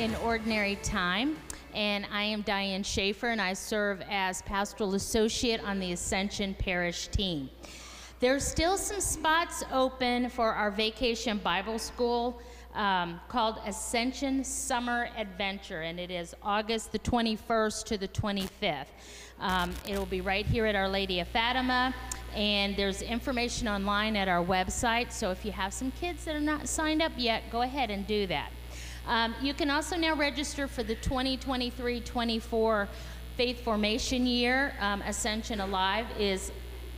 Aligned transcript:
in 0.00 0.14
Ordinary 0.24 0.76
Time, 0.76 1.36
and 1.74 2.06
I 2.10 2.22
am 2.22 2.40
Diane 2.40 2.82
Schaefer, 2.82 3.28
and 3.28 3.38
I 3.38 3.52
serve 3.52 4.02
as 4.08 4.40
pastoral 4.40 4.94
associate 4.94 5.62
on 5.62 5.78
the 5.78 5.92
Ascension 5.92 6.54
Parish 6.54 7.08
team. 7.08 7.50
There's 8.18 8.42
still 8.42 8.78
some 8.78 9.00
spots 9.00 9.62
open 9.70 10.30
for 10.30 10.54
our 10.54 10.70
vacation 10.70 11.36
Bible 11.36 11.78
school 11.78 12.40
um, 12.74 13.20
called 13.28 13.58
Ascension 13.66 14.42
Summer 14.42 15.10
Adventure, 15.18 15.82
and 15.82 16.00
it 16.00 16.10
is 16.10 16.34
August 16.42 16.92
the 16.92 16.98
21st 17.00 17.84
to 17.84 17.98
the 17.98 18.08
25th. 18.08 18.86
Um, 19.38 19.74
it'll 19.86 20.06
be 20.06 20.22
right 20.22 20.46
here 20.46 20.64
at 20.64 20.74
Our 20.74 20.88
Lady 20.88 21.20
of 21.20 21.28
Fatima, 21.28 21.94
and 22.34 22.74
there's 22.74 23.02
information 23.02 23.68
online 23.68 24.16
at 24.16 24.28
our 24.28 24.42
website. 24.42 25.12
So 25.12 25.30
if 25.30 25.44
you 25.44 25.52
have 25.52 25.74
some 25.74 25.90
kids 25.90 26.24
that 26.24 26.34
are 26.34 26.40
not 26.40 26.68
signed 26.70 27.02
up 27.02 27.12
yet, 27.18 27.42
go 27.52 27.60
ahead 27.60 27.90
and 27.90 28.06
do 28.06 28.26
that. 28.28 28.50
Um, 29.10 29.34
you 29.42 29.54
can 29.54 29.70
also 29.70 29.96
now 29.96 30.14
register 30.14 30.68
for 30.68 30.84
the 30.84 30.94
2023 30.94 32.00
24 32.00 32.88
Faith 33.36 33.64
Formation 33.64 34.24
Year. 34.24 34.72
Um, 34.78 35.02
Ascension 35.02 35.58
Alive 35.60 36.06
is 36.16 36.52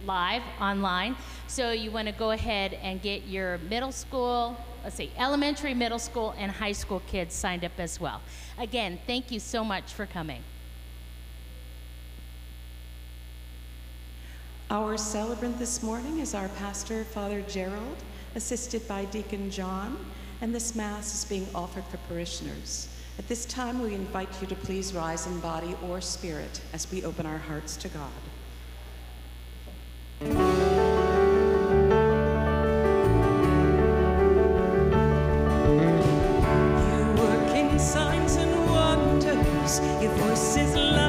live 0.04 0.42
online. 0.60 1.16
So 1.46 1.70
you 1.70 1.90
want 1.90 2.08
to 2.08 2.12
go 2.12 2.32
ahead 2.32 2.74
and 2.82 3.00
get 3.00 3.24
your 3.24 3.56
middle 3.70 3.92
school, 3.92 4.58
let's 4.84 4.96
see, 4.96 5.10
elementary, 5.16 5.72
middle 5.72 5.98
school, 5.98 6.34
and 6.36 6.52
high 6.52 6.72
school 6.72 7.00
kids 7.06 7.34
signed 7.34 7.64
up 7.64 7.72
as 7.78 7.98
well. 7.98 8.20
Again, 8.58 8.98
thank 9.06 9.30
you 9.30 9.40
so 9.40 9.64
much 9.64 9.94
for 9.94 10.04
coming. 10.04 10.42
Our 14.70 14.98
celebrant 14.98 15.58
this 15.58 15.82
morning 15.82 16.18
is 16.18 16.34
our 16.34 16.48
pastor, 16.58 17.04
Father 17.04 17.40
Gerald, 17.48 17.96
assisted 18.34 18.86
by 18.86 19.06
Deacon 19.06 19.50
John, 19.50 19.96
and 20.42 20.52
this 20.52 20.74
Mass 20.74 21.14
is 21.14 21.24
being 21.24 21.46
offered 21.54 21.84
for 21.84 21.98
parishioners. 22.08 22.88
At 23.16 23.28
this 23.28 23.46
time, 23.46 23.80
we 23.80 23.94
invite 23.94 24.28
you 24.40 24.48
to 24.48 24.56
please 24.56 24.92
rise 24.92 25.26
in 25.28 25.38
body 25.38 25.76
or 25.88 26.00
spirit 26.00 26.60
as 26.72 26.90
we 26.90 27.04
open 27.04 27.26
our 27.26 27.38
hearts 27.38 27.76
to 27.76 27.88
God. 27.88 28.10
Your 40.00 40.10
voice 40.16 40.56
is 40.56 40.74
light 40.74 41.01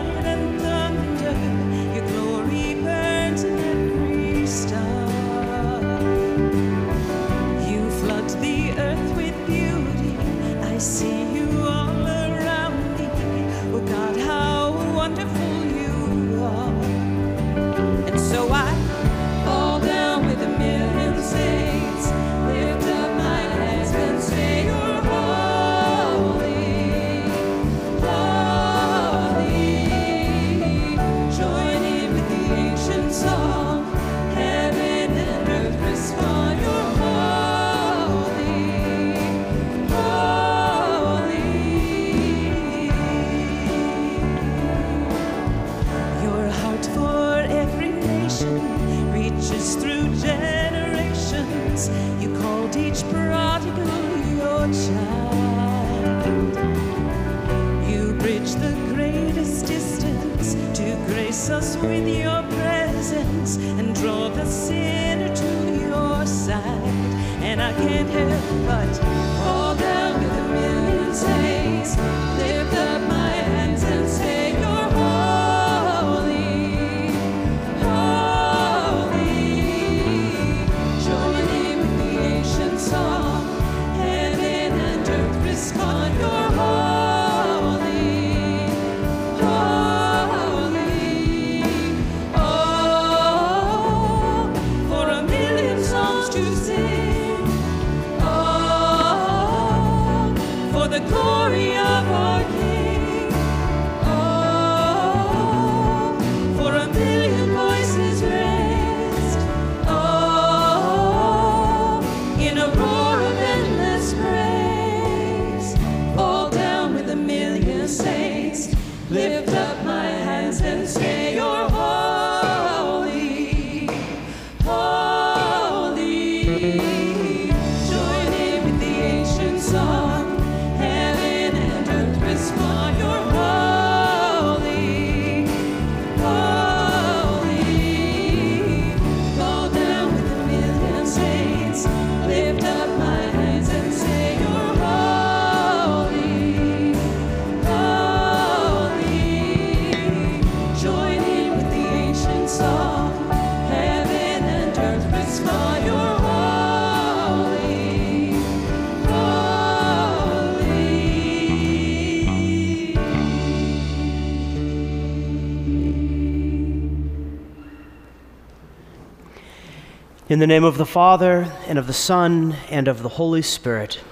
In 170.34 170.40
the 170.40 170.48
name 170.48 170.64
of 170.64 170.80
the 170.80 170.86
Father, 170.88 171.54
and 171.68 171.78
of 171.78 171.86
the 171.86 171.94
Son, 171.94 172.56
and 172.72 172.88
of 172.88 173.04
the 173.04 173.10
Holy 173.10 173.44
Spirit. 173.44 174.04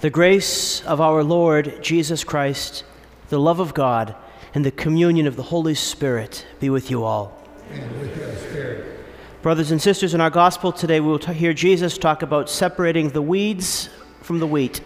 The 0.00 0.08
grace 0.08 0.84
of 0.84 1.00
our 1.00 1.24
Lord 1.24 1.82
Jesus 1.82 2.22
Christ, 2.22 2.84
the 3.28 3.40
love 3.40 3.58
of 3.58 3.74
God, 3.74 4.14
and 4.54 4.64
the 4.64 4.70
communion 4.70 5.26
of 5.26 5.34
the 5.34 5.42
Holy 5.42 5.74
Spirit 5.74 6.46
be 6.60 6.70
with 6.70 6.92
you 6.92 7.02
all. 7.02 7.36
and 7.72 8.00
with 8.00 8.16
your 8.16 8.36
spirit. 8.36 9.00
Brothers 9.42 9.72
and 9.72 9.82
sisters, 9.82 10.14
in 10.14 10.20
our 10.20 10.30
gospel 10.30 10.70
today, 10.70 11.00
we 11.00 11.08
will 11.08 11.18
t- 11.18 11.32
hear 11.32 11.52
Jesus 11.52 11.98
talk 11.98 12.22
about 12.22 12.48
separating 12.48 13.08
the 13.08 13.20
weeds 13.20 13.88
from 14.22 14.38
the 14.38 14.46
wheat. 14.46 14.80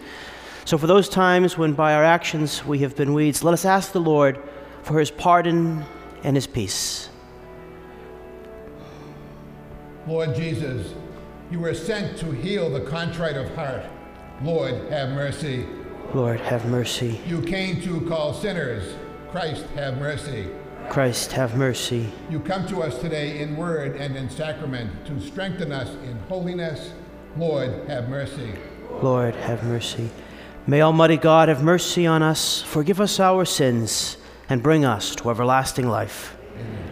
So, 0.65 0.75
for 0.79 0.87
those 0.87 1.07
times 1.07 1.55
when 1.55 1.73
by 1.73 1.93
our 1.93 2.03
actions 2.03 2.65
we 2.65 2.79
have 2.79 2.95
been 2.95 3.13
weeds, 3.13 3.43
let 3.43 3.53
us 3.53 3.63
ask 3.63 3.91
the 3.91 4.01
Lord 4.01 4.41
for 4.81 4.97
his 4.97 5.11
pardon 5.11 5.85
and 6.23 6.35
his 6.35 6.47
peace. 6.47 7.10
Lord 10.11 10.35
Jesus, 10.35 10.93
you 11.51 11.61
were 11.61 11.73
sent 11.73 12.17
to 12.17 12.31
heal 12.31 12.69
the 12.69 12.81
contrite 12.81 13.37
of 13.37 13.55
heart. 13.55 13.85
Lord, 14.43 14.73
have 14.89 15.11
mercy. 15.11 15.65
Lord, 16.13 16.41
have 16.41 16.65
mercy. 16.65 17.21
You 17.25 17.41
came 17.41 17.81
to 17.83 18.01
call 18.09 18.33
sinners. 18.33 18.93
Christ, 19.31 19.65
have 19.75 19.99
mercy. 19.99 20.49
Christ, 20.89 21.31
have 21.31 21.55
mercy. 21.55 22.11
You 22.29 22.41
come 22.41 22.67
to 22.67 22.83
us 22.83 22.99
today 22.99 23.39
in 23.39 23.55
word 23.55 23.95
and 23.95 24.17
in 24.17 24.29
sacrament 24.29 24.91
to 25.05 25.17
strengthen 25.21 25.71
us 25.71 25.87
in 26.03 26.19
holiness. 26.27 26.91
Lord, 27.37 27.87
have 27.87 28.09
mercy. 28.09 28.51
Lord, 29.01 29.33
have 29.35 29.63
mercy. 29.63 30.09
May 30.67 30.81
Almighty 30.81 31.15
God 31.15 31.47
have 31.47 31.63
mercy 31.63 32.05
on 32.05 32.21
us, 32.21 32.61
forgive 32.61 32.99
us 32.99 33.17
our 33.21 33.45
sins, 33.45 34.17
and 34.49 34.61
bring 34.61 34.83
us 34.83 35.15
to 35.15 35.29
everlasting 35.29 35.87
life. 35.87 36.35
Glory 36.53 36.90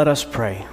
Let 0.00 0.08
us 0.08 0.24
pray. 0.24 0.64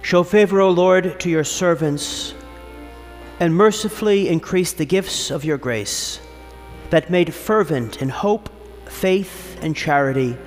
Show 0.00 0.22
favor, 0.22 0.62
O 0.62 0.70
Lord, 0.70 1.20
to 1.20 1.28
your 1.28 1.44
servants, 1.44 2.32
and 3.38 3.54
mercifully 3.54 4.30
increase 4.30 4.72
the 4.72 4.86
gifts 4.86 5.30
of 5.30 5.44
your 5.44 5.58
grace, 5.58 6.18
that 6.88 7.10
made 7.10 7.34
fervent 7.34 8.00
in 8.00 8.08
hope, 8.08 8.48
faith, 8.88 9.58
and 9.60 9.76
charity, 9.76 10.38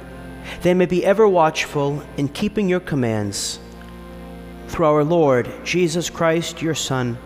they 0.63 0.73
may 0.73 0.87
be 0.87 1.05
ever 1.05 1.27
watchful 1.27 2.01
in 2.17 2.27
keeping 2.27 2.67
your 2.67 2.79
commands. 2.79 3.59
Through 4.67 4.87
our 4.87 5.03
Lord 5.03 5.47
Jesus 5.63 6.09
Christ, 6.09 6.63
your 6.63 6.73
Son, 6.73 7.19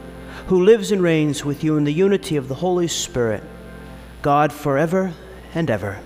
who 0.47 0.65
lives 0.65 0.91
and 0.91 1.01
reigns 1.01 1.45
with 1.45 1.63
you 1.63 1.77
in 1.77 1.85
the 1.85 1.93
unity 1.93 2.35
of 2.35 2.49
the 2.49 2.55
Holy 2.55 2.89
Spirit, 2.89 3.41
God 4.21 4.51
forever 4.51 5.13
and 5.55 5.69
ever. 5.69 5.99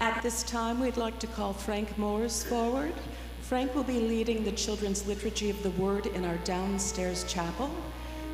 At 0.00 0.22
this 0.22 0.42
time, 0.42 0.80
we'd 0.80 0.96
like 0.96 1.18
to 1.20 1.26
call 1.26 1.52
Frank 1.52 1.96
Morris 1.96 2.42
forward. 2.42 2.92
Frank 3.40 3.74
will 3.74 3.84
be 3.84 4.00
leading 4.00 4.44
the 4.44 4.52
children's 4.52 5.06
liturgy 5.06 5.50
of 5.50 5.62
the 5.62 5.70
word 5.70 6.06
in 6.06 6.24
our 6.24 6.36
downstairs 6.38 7.24
chapel. 7.24 7.70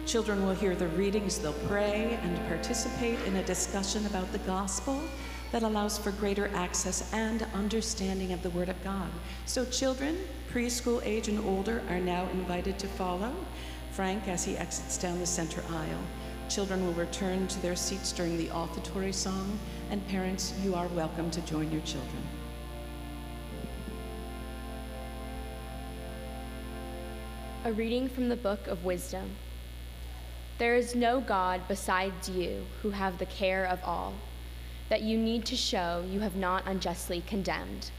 Children 0.06 0.46
will 0.46 0.54
hear 0.54 0.74
the 0.74 0.88
readings, 0.88 1.38
they'll 1.38 1.52
pray 1.66 2.18
and 2.22 2.38
participate 2.48 3.20
in 3.26 3.36
a 3.36 3.42
discussion 3.42 4.06
about 4.06 4.30
the 4.32 4.38
gospel. 4.38 5.00
that 5.50 5.62
allows 5.62 5.96
for 5.96 6.10
greater 6.12 6.50
access 6.54 7.10
and 7.12 7.46
understanding 7.54 8.32
of 8.32 8.42
the 8.42 8.50
Word 8.50 8.68
of 8.68 8.82
God. 8.84 9.08
So, 9.46 9.64
children, 9.64 10.18
preschool 10.52 11.00
age 11.04 11.28
and 11.28 11.42
older, 11.44 11.82
are 11.88 12.00
now 12.00 12.28
invited 12.32 12.78
to 12.80 12.86
follow 12.86 13.34
Frank 13.92 14.28
as 14.28 14.44
he 14.44 14.56
exits 14.56 14.98
down 14.98 15.18
the 15.18 15.26
center 15.26 15.62
aisle. 15.70 16.02
Children 16.48 16.86
will 16.86 16.94
return 16.94 17.46
to 17.46 17.60
their 17.60 17.76
seats 17.76 18.10
during 18.10 18.38
the 18.38 18.48
offertory 18.48 19.12
song, 19.12 19.58
and 19.90 20.06
parents, 20.08 20.54
you 20.64 20.74
are 20.74 20.88
welcome 20.88 21.30
to 21.30 21.42
join 21.42 21.70
your 21.70 21.82
children. 21.82 22.22
A 27.66 27.72
reading 27.72 28.08
from 28.08 28.30
the 28.30 28.36
book 28.36 28.66
of 28.66 28.82
wisdom. 28.82 29.32
There 30.56 30.74
is 30.74 30.94
no 30.94 31.20
God 31.20 31.60
besides 31.68 32.30
you 32.30 32.64
who 32.80 32.90
have 32.90 33.18
the 33.18 33.26
care 33.26 33.66
of 33.66 33.80
all, 33.84 34.14
that 34.88 35.02
you 35.02 35.18
need 35.18 35.44
to 35.46 35.56
show 35.56 36.02
you 36.08 36.20
have 36.20 36.36
not 36.36 36.62
unjustly 36.66 37.22
condemned. 37.26 37.90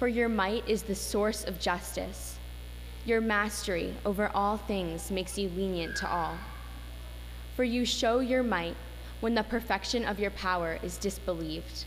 For 0.00 0.08
your 0.08 0.28
might 0.28 0.68
is 0.68 0.82
the 0.82 0.96
source 0.96 1.44
of 1.44 1.60
justice. 1.60 2.38
Your 3.04 3.20
mastery 3.20 3.94
over 4.04 4.32
all 4.34 4.56
things 4.56 5.12
makes 5.12 5.38
you 5.38 5.48
lenient 5.50 5.96
to 5.98 6.10
all. 6.10 6.36
For 7.56 7.64
you 7.64 7.86
show 7.86 8.20
your 8.20 8.42
might 8.42 8.76
when 9.20 9.34
the 9.34 9.42
perfection 9.42 10.04
of 10.04 10.20
your 10.20 10.30
power 10.32 10.78
is 10.82 10.98
disbelieved, 10.98 11.86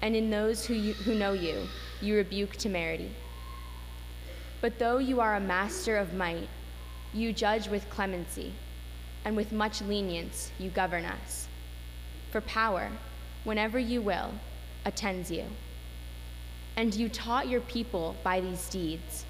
and 0.00 0.16
in 0.16 0.30
those 0.30 0.64
who, 0.64 0.72
you, 0.72 0.94
who 0.94 1.14
know 1.14 1.34
you, 1.34 1.66
you 2.00 2.16
rebuke 2.16 2.56
temerity. 2.56 3.10
But 4.62 4.78
though 4.78 4.96
you 4.96 5.20
are 5.20 5.34
a 5.34 5.40
master 5.40 5.98
of 5.98 6.14
might, 6.14 6.48
you 7.12 7.34
judge 7.34 7.68
with 7.68 7.90
clemency, 7.90 8.54
and 9.26 9.36
with 9.36 9.52
much 9.52 9.82
lenience 9.82 10.50
you 10.58 10.70
govern 10.70 11.04
us. 11.04 11.48
For 12.30 12.40
power, 12.40 12.90
whenever 13.44 13.78
you 13.78 14.00
will, 14.00 14.32
attends 14.86 15.30
you. 15.30 15.44
And 16.76 16.94
you 16.94 17.10
taught 17.10 17.48
your 17.48 17.60
people 17.60 18.16
by 18.24 18.40
these 18.40 18.70
deeds. 18.70 19.26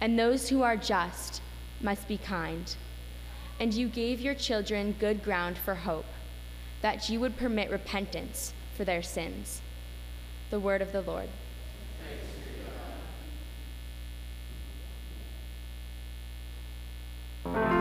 And 0.00 0.18
those 0.18 0.48
who 0.48 0.62
are 0.62 0.76
just 0.76 1.40
must 1.80 2.08
be 2.08 2.18
kind. 2.18 2.74
And 3.60 3.74
you 3.74 3.88
gave 3.88 4.20
your 4.20 4.34
children 4.34 4.94
good 4.98 5.22
ground 5.22 5.58
for 5.58 5.74
hope, 5.74 6.06
that 6.80 7.08
you 7.08 7.18
would 7.20 7.36
permit 7.36 7.70
repentance 7.70 8.52
for 8.76 8.84
their 8.84 9.02
sins. 9.02 9.60
The 10.50 10.60
word 10.60 10.80
of 10.80 10.92
the 10.92 11.02
Lord. 11.02 11.28
Long 17.44 17.77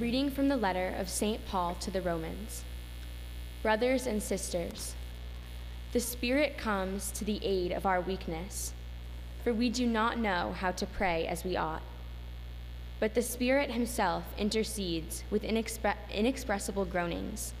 reading 0.00 0.30
from 0.30 0.48
the 0.48 0.56
letter 0.56 0.94
of 0.98 1.08
St. 1.08 1.44
Paul 1.46 1.74
to 1.80 1.90
the 1.90 2.02
Romans. 2.02 2.64
Brothers 3.62 4.06
and 4.06 4.22
sisters, 4.22 4.94
the 5.92 6.00
Spirit 6.00 6.58
comes 6.58 7.10
to 7.12 7.24
the 7.24 7.40
aid 7.42 7.72
of 7.72 7.86
our 7.86 8.00
weakness. 8.00 8.72
for 9.46 9.54
we 9.54 9.70
do 9.70 9.86
not 9.86 10.18
know 10.18 10.52
how 10.58 10.72
to 10.72 10.84
pray 10.84 11.24
as 11.24 11.44
we 11.44 11.56
ought. 11.56 11.82
But 12.98 13.14
the 13.14 13.22
Spirit 13.22 13.70
Himself 13.70 14.24
intercedes 14.36 15.22
with 15.30 15.44
inexpre- 15.44 15.94
inexpressible 16.10 16.84
groanings. 16.84 17.54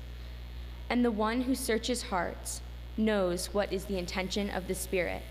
And 0.90 1.04
the 1.04 1.12
one 1.12 1.42
who 1.42 1.54
searches 1.54 2.02
hearts 2.02 2.60
knows 2.96 3.54
what 3.54 3.72
is 3.72 3.84
the 3.84 3.98
intention 3.98 4.50
of 4.50 4.66
the 4.66 4.74
Spirit, 4.74 5.22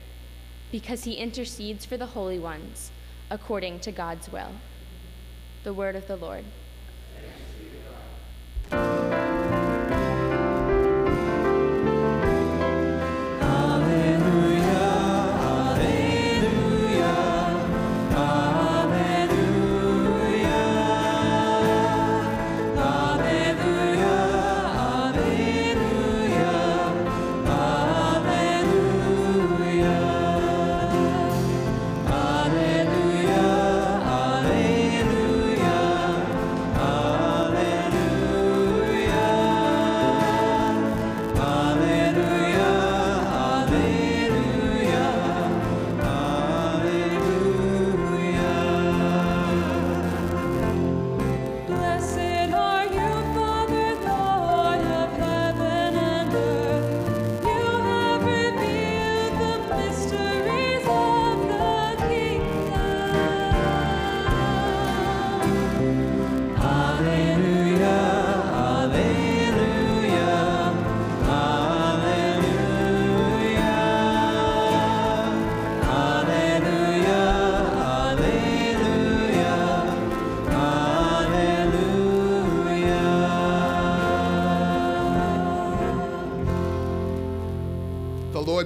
because 0.72 1.04
He 1.04 1.16
intercedes 1.16 1.86
for 1.86 1.98
the 1.98 2.06
holy 2.06 2.40
ones 2.40 2.90
according 3.30 3.82
to 3.82 3.92
God's 3.92 4.32
will. 4.32 4.54
The 5.66 5.74
word 5.74 5.98
of 5.98 6.08
the 6.08 6.16
Lord. 6.16 6.46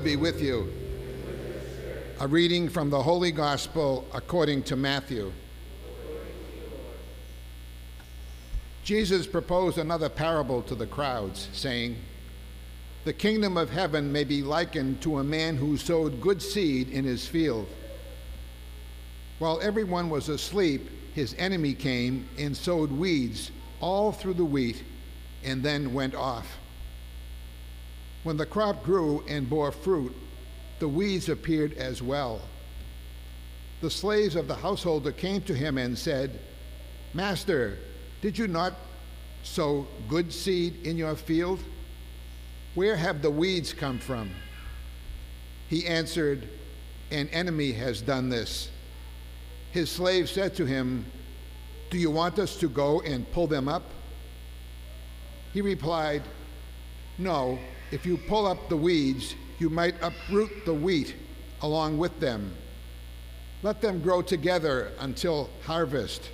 Be 0.10 0.16
with 0.16 0.42
you. 0.42 0.74
A 2.20 2.28
reading 2.28 2.68
from 2.68 2.90
the 2.90 3.04
Holy 3.04 3.32
Gospel 3.32 4.08
according 4.12 4.64
to 4.64 4.76
Matthew. 4.76 5.32
Jesus 8.84 9.28
proposed 9.28 9.78
another 9.78 10.10
parable 10.10 10.64
to 10.64 10.74
the 10.74 10.88
crowds, 10.88 11.48
saying, 11.54 11.96
The 13.06 13.14
kingdom 13.14 13.56
of 13.56 13.70
heaven 13.70 14.12
may 14.12 14.24
be 14.24 14.42
likened 14.42 15.00
to 15.04 15.20
a 15.20 15.24
man 15.24 15.58
who 15.58 15.78
sowed 15.78 16.22
good 16.22 16.42
seed 16.42 16.90
in 16.90 17.06
his 17.06 17.28
field. 17.28 17.68
While 19.38 19.60
everyone 19.62 20.10
was 20.10 20.28
asleep, 20.28 20.90
his 21.14 21.36
enemy 21.38 21.76
came 21.76 22.28
and 22.36 22.58
sowed 22.58 22.92
weeds 22.92 23.52
all 23.80 24.12
through 24.12 24.34
the 24.34 24.44
wheat 24.44 24.84
and 25.44 25.62
then 25.62 25.94
went 25.94 26.16
off. 26.16 26.59
When 28.24 28.38
the 28.38 28.46
crop 28.46 28.84
grew 28.84 29.24
and 29.28 29.50
bore 29.50 29.72
fruit, 29.72 30.16
the 30.80 30.88
weeds 30.88 31.30
appeared 31.30 31.74
as 31.74 32.02
well. 32.02 32.42
The 33.82 33.90
slaves 33.90 34.36
of 34.36 34.48
the 34.48 34.56
householder 34.56 35.12
came 35.12 35.42
to 35.44 35.54
him 35.54 35.78
and 35.78 35.98
said, 35.98 36.40
Master, 37.14 37.78
did 38.22 38.38
you 38.38 38.48
not 38.48 38.74
sow 39.44 39.88
good 40.08 40.34
seed 40.34 40.86
in 40.86 40.98
your 40.98 41.16
field? 41.16 41.60
Where 42.76 42.96
have 42.96 43.22
the 43.22 43.32
weeds 43.32 43.74
come 43.74 44.00
from? 44.00 44.32
He 45.70 45.88
answered, 45.88 46.48
An 47.12 47.30
enemy 47.30 47.72
has 47.74 48.02
done 48.02 48.30
this. 48.30 48.70
His 49.72 49.90
slave 49.90 50.30
said 50.30 50.56
to 50.56 50.66
him, 50.66 51.06
Do 51.90 51.98
you 51.98 52.12
want 52.12 52.38
us 52.38 52.58
to 52.58 52.68
go 52.68 53.02
and 53.02 53.32
pull 53.32 53.48
them 53.48 53.68
up? 53.68 53.84
He 55.54 55.62
replied, 55.62 56.24
No, 57.18 57.60
if 57.92 58.06
you 58.06 58.18
pull 58.18 58.46
up 58.46 58.70
the 58.70 58.78
weeds, 58.78 59.36
you 59.58 59.70
might 59.70 59.96
uproot 60.02 60.66
the 60.66 60.74
wheat 60.74 61.16
along 61.62 61.98
with 61.98 62.20
them. 62.20 62.54
Let 63.62 63.82
them 63.82 64.02
grow 64.02 64.22
together 64.22 64.92
until 65.00 65.50
harvest. 65.66 66.30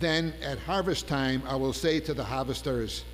Then 0.00 0.34
at 0.42 0.58
harvest 0.58 1.06
time, 1.06 1.42
I 1.46 1.56
will 1.56 1.72
say 1.72 2.00
to 2.00 2.14
the 2.14 2.24
harvesters, 2.24 3.04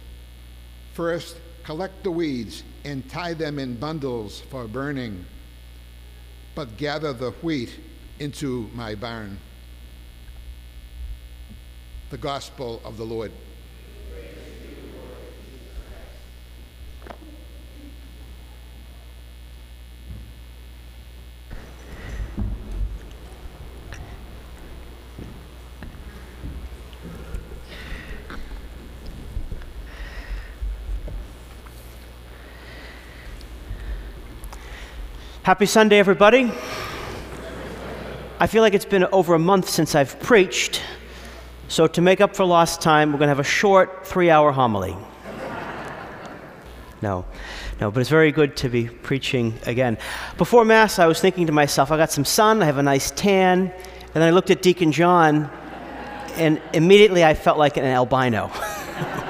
First, 0.94 1.36
collect 1.62 2.02
the 2.02 2.10
weeds 2.10 2.62
and 2.84 3.08
tie 3.08 3.34
them 3.34 3.58
in 3.58 3.76
bundles 3.76 4.40
for 4.50 4.66
burning, 4.66 5.24
but 6.54 6.76
gather 6.76 7.12
the 7.12 7.30
wheat 7.42 7.70
into 8.18 8.70
my 8.74 8.94
barn. 8.94 9.38
The 12.10 12.18
Gospel 12.18 12.80
of 12.84 12.96
the 12.96 13.04
Lord. 13.04 13.32
Happy 35.42 35.64
Sunday, 35.64 35.98
everybody. 35.98 36.52
I 38.38 38.46
feel 38.46 38.60
like 38.60 38.74
it's 38.74 38.84
been 38.84 39.04
over 39.04 39.34
a 39.34 39.38
month 39.38 39.70
since 39.70 39.94
I've 39.94 40.20
preached, 40.20 40.82
so 41.66 41.86
to 41.86 42.02
make 42.02 42.20
up 42.20 42.36
for 42.36 42.44
lost 42.44 42.82
time, 42.82 43.10
we're 43.10 43.18
going 43.18 43.28
to 43.28 43.34
have 43.34 43.40
a 43.40 43.42
short 43.42 44.06
three 44.06 44.28
hour 44.28 44.52
homily. 44.52 44.94
No, 47.00 47.24
no, 47.80 47.90
but 47.90 48.00
it's 48.00 48.10
very 48.10 48.32
good 48.32 48.54
to 48.58 48.68
be 48.68 48.88
preaching 48.88 49.58
again. 49.64 49.96
Before 50.36 50.62
Mass, 50.66 50.98
I 50.98 51.06
was 51.06 51.22
thinking 51.22 51.46
to 51.46 51.52
myself, 51.52 51.90
I 51.90 51.96
got 51.96 52.12
some 52.12 52.26
sun, 52.26 52.62
I 52.62 52.66
have 52.66 52.76
a 52.76 52.82
nice 52.82 53.10
tan, 53.10 53.60
and 53.60 54.12
then 54.12 54.24
I 54.24 54.32
looked 54.32 54.50
at 54.50 54.60
Deacon 54.60 54.92
John, 54.92 55.50
and 56.34 56.60
immediately 56.74 57.24
I 57.24 57.32
felt 57.32 57.56
like 57.56 57.78
an 57.78 57.86
albino. 57.86 58.50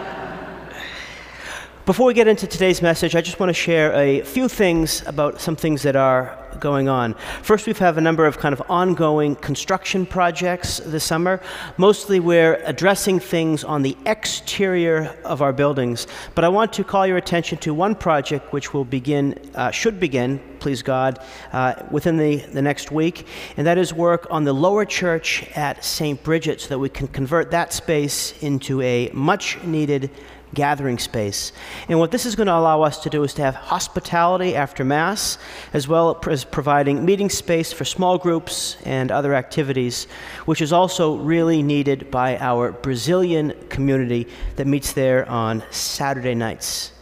Before 1.90 2.06
we 2.06 2.14
get 2.14 2.28
into 2.28 2.46
today's 2.46 2.82
message, 2.82 3.16
I 3.16 3.20
just 3.20 3.40
want 3.40 3.50
to 3.50 3.52
share 3.52 3.92
a 3.94 4.20
few 4.22 4.46
things 4.46 5.04
about 5.08 5.40
some 5.40 5.56
things 5.56 5.82
that 5.82 5.96
are 5.96 6.38
going 6.60 6.88
on. 6.88 7.14
First, 7.42 7.66
we 7.66 7.72
have 7.72 7.98
a 7.98 8.00
number 8.00 8.26
of 8.26 8.38
kind 8.38 8.52
of 8.52 8.62
ongoing 8.70 9.34
construction 9.34 10.06
projects 10.06 10.78
this 10.86 11.02
summer. 11.02 11.40
Mostly, 11.78 12.20
we're 12.20 12.62
addressing 12.64 13.18
things 13.18 13.64
on 13.64 13.82
the 13.82 13.96
exterior 14.06 15.16
of 15.24 15.42
our 15.42 15.52
buildings. 15.52 16.06
But 16.36 16.44
I 16.44 16.48
want 16.48 16.72
to 16.74 16.84
call 16.84 17.08
your 17.08 17.16
attention 17.16 17.58
to 17.58 17.74
one 17.74 17.96
project 17.96 18.52
which 18.52 18.72
will 18.72 18.84
begin, 18.84 19.34
uh, 19.56 19.72
should 19.72 19.98
begin, 19.98 20.40
please 20.60 20.82
God, 20.82 21.18
uh, 21.52 21.74
within 21.90 22.16
the, 22.16 22.36
the 22.36 22.62
next 22.62 22.92
week, 22.92 23.26
and 23.56 23.66
that 23.66 23.78
is 23.78 23.92
work 23.92 24.28
on 24.30 24.44
the 24.44 24.52
lower 24.52 24.84
church 24.84 25.44
at 25.56 25.84
St. 25.84 26.22
Bridget 26.22 26.60
so 26.60 26.68
that 26.68 26.78
we 26.78 26.88
can 26.88 27.08
convert 27.08 27.50
that 27.50 27.72
space 27.72 28.40
into 28.42 28.80
a 28.82 29.10
much 29.12 29.60
needed 29.64 30.10
gathering 30.54 30.98
space. 30.98 31.52
And 31.88 31.98
what 31.98 32.10
this 32.10 32.26
is 32.26 32.34
going 32.36 32.48
to 32.48 32.56
allow 32.56 32.82
us 32.82 32.98
to 33.04 33.10
do 33.10 33.22
is 33.22 33.34
to 33.34 33.42
have 33.42 33.54
hospitality 33.54 34.56
after 34.56 34.84
Mass, 34.84 35.38
as 35.72 35.86
well 35.86 36.20
as 36.28 36.44
providing 36.44 37.04
meeting 37.04 37.30
space 37.30 37.72
for 37.72 37.84
small 37.84 38.18
groups 38.18 38.76
and 38.84 39.10
other 39.10 39.34
activities, 39.34 40.06
which 40.46 40.60
is 40.60 40.72
also 40.72 41.16
really 41.16 41.62
needed 41.62 42.10
by 42.10 42.36
our 42.38 42.72
Brazilian 42.72 43.54
community 43.68 44.26
that 44.56 44.66
meets 44.66 44.92
there 44.92 45.28
on 45.28 45.62
Saturday 45.70 46.34
nights. 46.34 46.92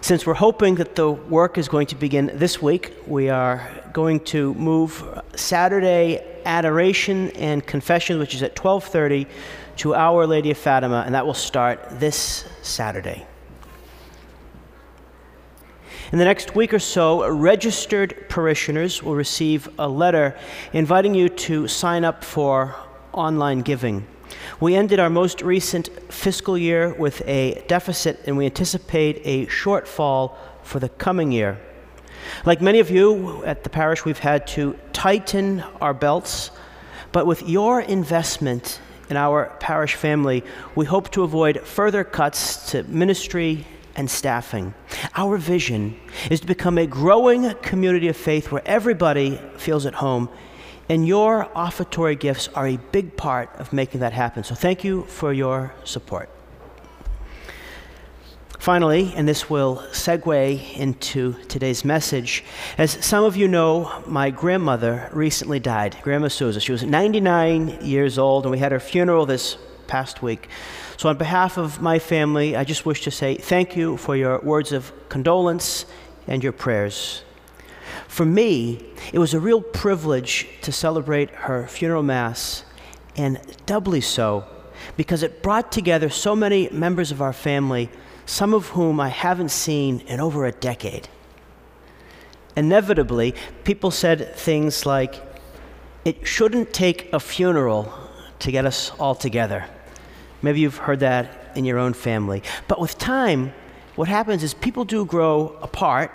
Since 0.00 0.24
we're 0.24 0.34
hoping 0.34 0.76
that 0.76 0.94
the 0.94 1.10
work 1.10 1.58
is 1.58 1.68
going 1.68 1.88
to 1.88 1.96
begin 1.96 2.30
this 2.32 2.62
week, 2.62 2.94
we 3.06 3.28
are 3.28 3.68
going 3.92 4.20
to 4.20 4.54
move 4.54 5.04
Saturday 5.34 6.24
adoration 6.46 7.30
and 7.32 7.66
confession, 7.66 8.18
which 8.18 8.34
is 8.34 8.42
at 8.42 8.54
12:30, 8.54 9.26
to 9.78 9.94
Our 9.94 10.26
Lady 10.26 10.50
of 10.50 10.58
Fatima, 10.58 11.04
and 11.06 11.14
that 11.14 11.24
will 11.24 11.34
start 11.34 12.00
this 12.00 12.44
Saturday. 12.62 13.26
In 16.10 16.18
the 16.18 16.24
next 16.24 16.56
week 16.56 16.74
or 16.74 16.80
so, 16.80 17.28
registered 17.30 18.28
parishioners 18.28 19.04
will 19.04 19.14
receive 19.14 19.68
a 19.78 19.88
letter 19.88 20.36
inviting 20.72 21.14
you 21.14 21.28
to 21.28 21.68
sign 21.68 22.04
up 22.04 22.24
for 22.24 22.74
online 23.12 23.60
giving. 23.60 24.04
We 24.58 24.74
ended 24.74 24.98
our 24.98 25.10
most 25.10 25.42
recent 25.42 25.90
fiscal 26.12 26.58
year 26.58 26.92
with 26.94 27.22
a 27.28 27.62
deficit, 27.68 28.20
and 28.26 28.36
we 28.36 28.46
anticipate 28.46 29.22
a 29.24 29.46
shortfall 29.46 30.34
for 30.64 30.80
the 30.80 30.88
coming 30.88 31.30
year. 31.30 31.60
Like 32.44 32.60
many 32.60 32.80
of 32.80 32.90
you 32.90 33.44
at 33.44 33.62
the 33.62 33.70
parish, 33.70 34.04
we've 34.04 34.18
had 34.18 34.44
to 34.48 34.76
tighten 34.92 35.60
our 35.80 35.94
belts, 35.94 36.50
but 37.12 37.26
with 37.26 37.48
your 37.48 37.80
investment 37.80 38.80
in 39.10 39.16
our 39.16 39.56
parish 39.60 39.94
family, 39.94 40.44
we 40.74 40.84
hope 40.84 41.10
to 41.12 41.22
avoid 41.22 41.60
further 41.62 42.04
cuts 42.04 42.70
to 42.70 42.82
ministry 42.84 43.66
and 43.96 44.10
staffing. 44.10 44.74
Our 45.16 45.36
vision 45.38 45.98
is 46.30 46.40
to 46.40 46.46
become 46.46 46.78
a 46.78 46.86
growing 46.86 47.54
community 47.56 48.08
of 48.08 48.16
faith 48.16 48.52
where 48.52 48.62
everybody 48.64 49.40
feels 49.56 49.86
at 49.86 49.94
home, 49.94 50.28
and 50.88 51.06
your 51.06 51.46
offertory 51.56 52.18
gifts 52.18 52.48
are 52.54 52.66
a 52.66 52.76
big 52.76 53.16
part 53.16 53.50
of 53.58 53.72
making 53.72 54.00
that 54.00 54.12
happen. 54.12 54.44
So 54.44 54.54
thank 54.54 54.84
you 54.84 55.02
for 55.04 55.32
your 55.32 55.74
support. 55.84 56.30
Finally, 58.58 59.12
and 59.14 59.28
this 59.28 59.48
will 59.48 59.76
segue 59.92 60.76
into 60.76 61.32
today's 61.44 61.84
message, 61.84 62.44
as 62.76 63.04
some 63.04 63.22
of 63.22 63.36
you 63.36 63.46
know, 63.46 64.02
my 64.04 64.30
grandmother 64.30 65.08
recently 65.12 65.60
died, 65.60 65.96
Grandma 66.02 66.26
Souza. 66.26 66.58
She 66.58 66.72
was 66.72 66.82
99 66.82 67.78
years 67.84 68.18
old, 68.18 68.44
and 68.44 68.50
we 68.50 68.58
had 68.58 68.72
her 68.72 68.80
funeral 68.80 69.26
this 69.26 69.56
past 69.86 70.22
week. 70.22 70.48
So, 70.96 71.08
on 71.08 71.16
behalf 71.16 71.56
of 71.56 71.80
my 71.80 72.00
family, 72.00 72.56
I 72.56 72.64
just 72.64 72.84
wish 72.84 73.02
to 73.02 73.12
say 73.12 73.36
thank 73.36 73.76
you 73.76 73.96
for 73.96 74.16
your 74.16 74.40
words 74.40 74.72
of 74.72 74.92
condolence 75.08 75.86
and 76.26 76.42
your 76.42 76.52
prayers. 76.52 77.22
For 78.08 78.24
me, 78.24 78.84
it 79.12 79.20
was 79.20 79.34
a 79.34 79.40
real 79.40 79.62
privilege 79.62 80.48
to 80.62 80.72
celebrate 80.72 81.30
her 81.30 81.68
funeral 81.68 82.02
mass, 82.02 82.64
and 83.16 83.40
doubly 83.66 84.00
so 84.00 84.44
because 84.96 85.22
it 85.22 85.42
brought 85.42 85.70
together 85.70 86.08
so 86.08 86.34
many 86.34 86.68
members 86.70 87.10
of 87.12 87.22
our 87.22 87.32
family 87.32 87.88
some 88.28 88.52
of 88.52 88.68
whom 88.68 89.00
I 89.00 89.08
haven't 89.08 89.48
seen 89.48 90.00
in 90.00 90.20
over 90.20 90.44
a 90.44 90.52
decade. 90.52 91.08
Inevitably, 92.54 93.34
people 93.64 93.90
said 93.90 94.36
things 94.36 94.84
like, 94.84 95.14
it 96.04 96.26
shouldn't 96.26 96.74
take 96.74 97.10
a 97.14 97.20
funeral 97.20 97.90
to 98.40 98.52
get 98.52 98.66
us 98.66 98.92
all 99.00 99.14
together. 99.14 99.64
Maybe 100.42 100.60
you've 100.60 100.76
heard 100.76 101.00
that 101.00 101.52
in 101.56 101.64
your 101.64 101.78
own 101.78 101.94
family. 101.94 102.42
But 102.68 102.80
with 102.80 102.98
time, 102.98 103.54
what 103.96 104.08
happens 104.08 104.42
is 104.42 104.52
people 104.52 104.84
do 104.84 105.06
grow 105.06 105.56
apart, 105.62 106.12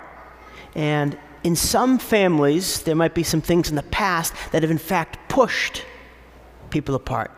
and 0.76 1.18
in 1.42 1.56
some 1.56 1.98
families, 1.98 2.82
there 2.84 2.94
might 2.94 3.14
be 3.14 3.24
some 3.24 3.40
things 3.40 3.68
in 3.68 3.74
the 3.74 3.82
past 3.82 4.32
that 4.52 4.62
have 4.62 4.70
in 4.70 4.78
fact 4.78 5.18
pushed 5.28 5.84
people 6.70 6.94
apart. 6.94 7.32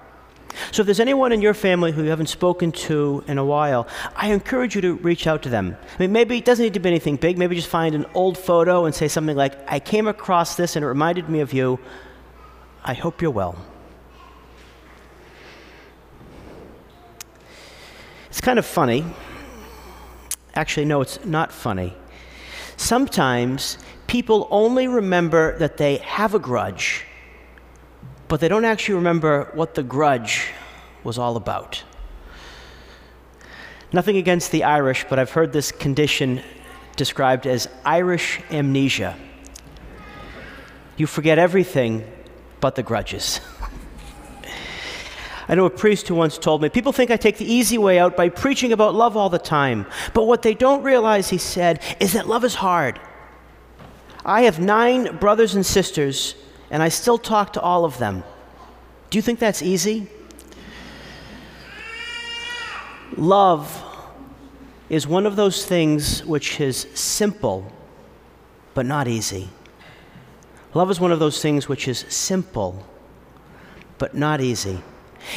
So 0.72 0.82
if 0.82 0.86
there's 0.86 1.00
anyone 1.00 1.32
in 1.32 1.40
your 1.40 1.54
family 1.54 1.92
who 1.92 2.02
you 2.02 2.10
haven't 2.10 2.28
spoken 2.28 2.72
to 2.72 3.24
in 3.26 3.38
a 3.38 3.44
while, 3.44 3.86
I 4.14 4.32
encourage 4.32 4.74
you 4.74 4.80
to 4.82 4.94
reach 4.94 5.26
out 5.26 5.42
to 5.42 5.48
them. 5.48 5.76
I 5.94 5.98
mean, 5.98 6.12
maybe 6.12 6.38
it 6.38 6.44
doesn't 6.44 6.62
need 6.62 6.74
to 6.74 6.80
be 6.80 6.88
anything 6.88 7.16
big. 7.16 7.38
Maybe 7.38 7.56
just 7.56 7.68
find 7.68 7.94
an 7.94 8.06
old 8.14 8.36
photo 8.38 8.84
and 8.84 8.94
say 8.94 9.08
something 9.08 9.36
like, 9.36 9.54
I 9.68 9.80
came 9.80 10.06
across 10.06 10.56
this 10.56 10.76
and 10.76 10.84
it 10.84 10.88
reminded 10.88 11.28
me 11.28 11.40
of 11.40 11.52
you. 11.52 11.78
I 12.84 12.94
hope 12.94 13.20
you're 13.20 13.30
well. 13.30 13.56
It's 18.28 18.40
kind 18.40 18.58
of 18.58 18.66
funny. 18.66 19.04
Actually, 20.54 20.86
no, 20.86 21.00
it's 21.00 21.24
not 21.24 21.52
funny. 21.52 21.94
Sometimes 22.76 23.78
people 24.06 24.46
only 24.50 24.88
remember 24.88 25.58
that 25.58 25.76
they 25.78 25.96
have 25.98 26.34
a 26.34 26.38
grudge 26.38 27.04
but 28.28 28.40
they 28.40 28.48
don't 28.48 28.64
actually 28.64 28.94
remember 28.94 29.50
what 29.54 29.74
the 29.74 29.82
grudge 29.82 30.50
was 31.04 31.18
all 31.18 31.36
about. 31.36 31.82
Nothing 33.92 34.16
against 34.16 34.50
the 34.50 34.64
Irish, 34.64 35.06
but 35.08 35.18
I've 35.18 35.30
heard 35.30 35.52
this 35.52 35.70
condition 35.70 36.42
described 36.96 37.46
as 37.46 37.68
Irish 37.84 38.40
amnesia. 38.50 39.16
You 40.96 41.06
forget 41.06 41.38
everything 41.38 42.04
but 42.60 42.74
the 42.74 42.82
grudges. 42.82 43.40
I 45.48 45.54
know 45.54 45.66
a 45.66 45.70
priest 45.70 46.08
who 46.08 46.16
once 46.16 46.38
told 46.38 46.62
me 46.62 46.68
people 46.68 46.92
think 46.92 47.10
I 47.12 47.16
take 47.16 47.36
the 47.36 47.50
easy 47.50 47.78
way 47.78 48.00
out 48.00 48.16
by 48.16 48.28
preaching 48.28 48.72
about 48.72 48.94
love 48.94 49.16
all 49.16 49.28
the 49.28 49.38
time. 49.38 49.86
But 50.12 50.24
what 50.24 50.42
they 50.42 50.54
don't 50.54 50.82
realize, 50.82 51.30
he 51.30 51.38
said, 51.38 51.80
is 52.00 52.14
that 52.14 52.26
love 52.26 52.44
is 52.44 52.56
hard. 52.56 52.98
I 54.24 54.42
have 54.42 54.58
nine 54.58 55.16
brothers 55.18 55.54
and 55.54 55.64
sisters 55.64 56.34
and 56.70 56.83
I 56.83 56.88
still 56.88 57.18
talk 57.18 57.52
to 57.55 57.61
all 57.61 57.85
of 57.85 57.98
them. 57.98 58.24
Do 59.11 59.18
you 59.18 59.22
think 59.22 59.38
that's 59.38 59.62
easy? 59.62 60.09
Love 63.16 63.83
is 64.88 65.07
one 65.07 65.26
of 65.26 65.37
those 65.37 65.64
things 65.64 66.24
which 66.24 66.61
is 66.61 66.87
simple, 66.94 67.72
but 68.74 68.85
not 68.85 69.09
easy. 69.09 69.48
Love 70.74 70.90
is 70.90 71.00
one 71.00 71.12
of 71.12 71.18
those 71.18 71.40
things 71.40 71.68
which 71.68 71.88
is 71.88 72.05
simple, 72.09 72.85
but 73.98 74.14
not 74.14 74.40
easy. 74.40 74.81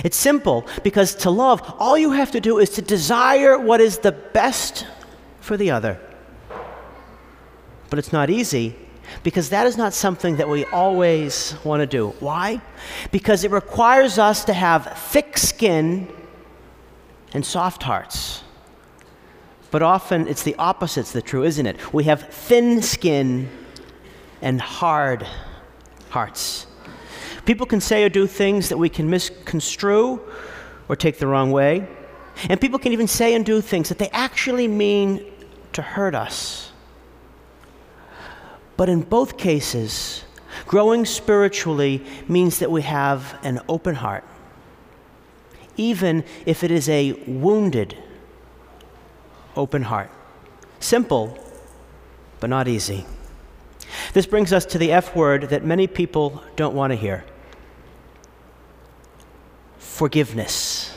It's 0.04 0.18
simple 0.18 0.68
because 0.84 1.16
to 1.16 1.30
love, 1.30 1.62
all 1.80 1.98
you 1.98 2.12
have 2.12 2.32
to 2.32 2.42
do 2.42 2.60
is 2.60 2.70
to 2.72 2.82
desire 2.82 3.58
what 3.58 3.82
is 3.82 4.00
the 4.00 4.12
best 4.12 4.86
for 5.40 5.58
the 5.58 5.72
other. 5.72 6.00
But 7.90 7.98
it's 7.98 8.12
not 8.12 8.30
easy 8.30 8.76
because 9.24 9.50
that 9.50 9.68
is 9.68 9.78
not 9.78 9.94
something 9.94 10.38
that 10.38 10.48
we 10.48 10.66
always 10.66 11.56
want 11.64 11.82
to 11.82 11.88
do. 11.88 12.10
Why? 12.20 12.62
Because 13.12 13.44
it 13.44 13.52
requires 13.52 14.18
us 14.18 14.46
to 14.46 14.54
have 14.54 14.98
thick 14.98 15.38
skin 15.38 16.08
and 17.34 17.46
soft 17.46 17.84
hearts. 17.84 18.44
But 19.72 19.84
often 19.84 20.28
it's 20.28 20.44
the 20.44 20.56
opposite's 20.58 21.12
the 21.12 21.22
true, 21.22 21.44
isn't 21.44 21.66
it? 21.66 21.94
We 21.94 22.06
have 22.06 22.30
thin 22.30 22.82
skin 22.82 23.50
and 24.42 24.60
hard 24.60 25.28
hearts. 26.10 26.66
People 27.46 27.66
can 27.66 27.82
say 27.82 28.04
or 28.04 28.10
do 28.10 28.28
things 28.28 28.70
that 28.70 28.78
we 28.78 28.90
can 28.90 29.10
misconstrue 29.10 30.22
or 30.88 30.96
take 30.96 31.20
the 31.20 31.28
wrong 31.28 31.52
way. 31.52 31.88
And 32.50 32.60
people 32.60 32.80
can 32.80 32.94
even 32.94 33.08
say 33.08 33.34
and 33.34 33.46
do 33.46 33.62
things 33.62 33.90
that 33.90 33.98
they 33.98 34.10
actually 34.10 34.68
mean 34.68 35.26
to 35.74 35.82
hurt 35.82 36.16
us. 36.16 36.69
But 38.80 38.88
in 38.88 39.02
both 39.02 39.38
cases, 39.38 40.24
growing 40.66 41.06
spiritually 41.06 42.02
means 42.30 42.60
that 42.60 42.72
we 42.72 42.82
have 42.84 43.38
an 43.44 43.60
open 43.68 43.94
heart, 43.94 44.24
even 45.76 46.24
if 46.46 46.64
it 46.64 46.72
is 46.72 46.88
a 46.88 47.12
wounded 47.28 47.98
open 49.58 49.82
heart. 49.82 50.10
Simple, 50.80 51.38
but 52.40 52.50
not 52.50 52.70
easy. 52.70 53.06
This 54.14 54.26
brings 54.26 54.54
us 54.54 54.66
to 54.68 54.78
the 54.78 54.94
F 54.94 55.14
word 55.14 55.50
that 55.50 55.66
many 55.66 55.86
people 55.86 56.42
don't 56.56 56.74
want 56.74 56.92
to 56.92 56.96
hear 56.96 57.26
forgiveness. 59.78 60.96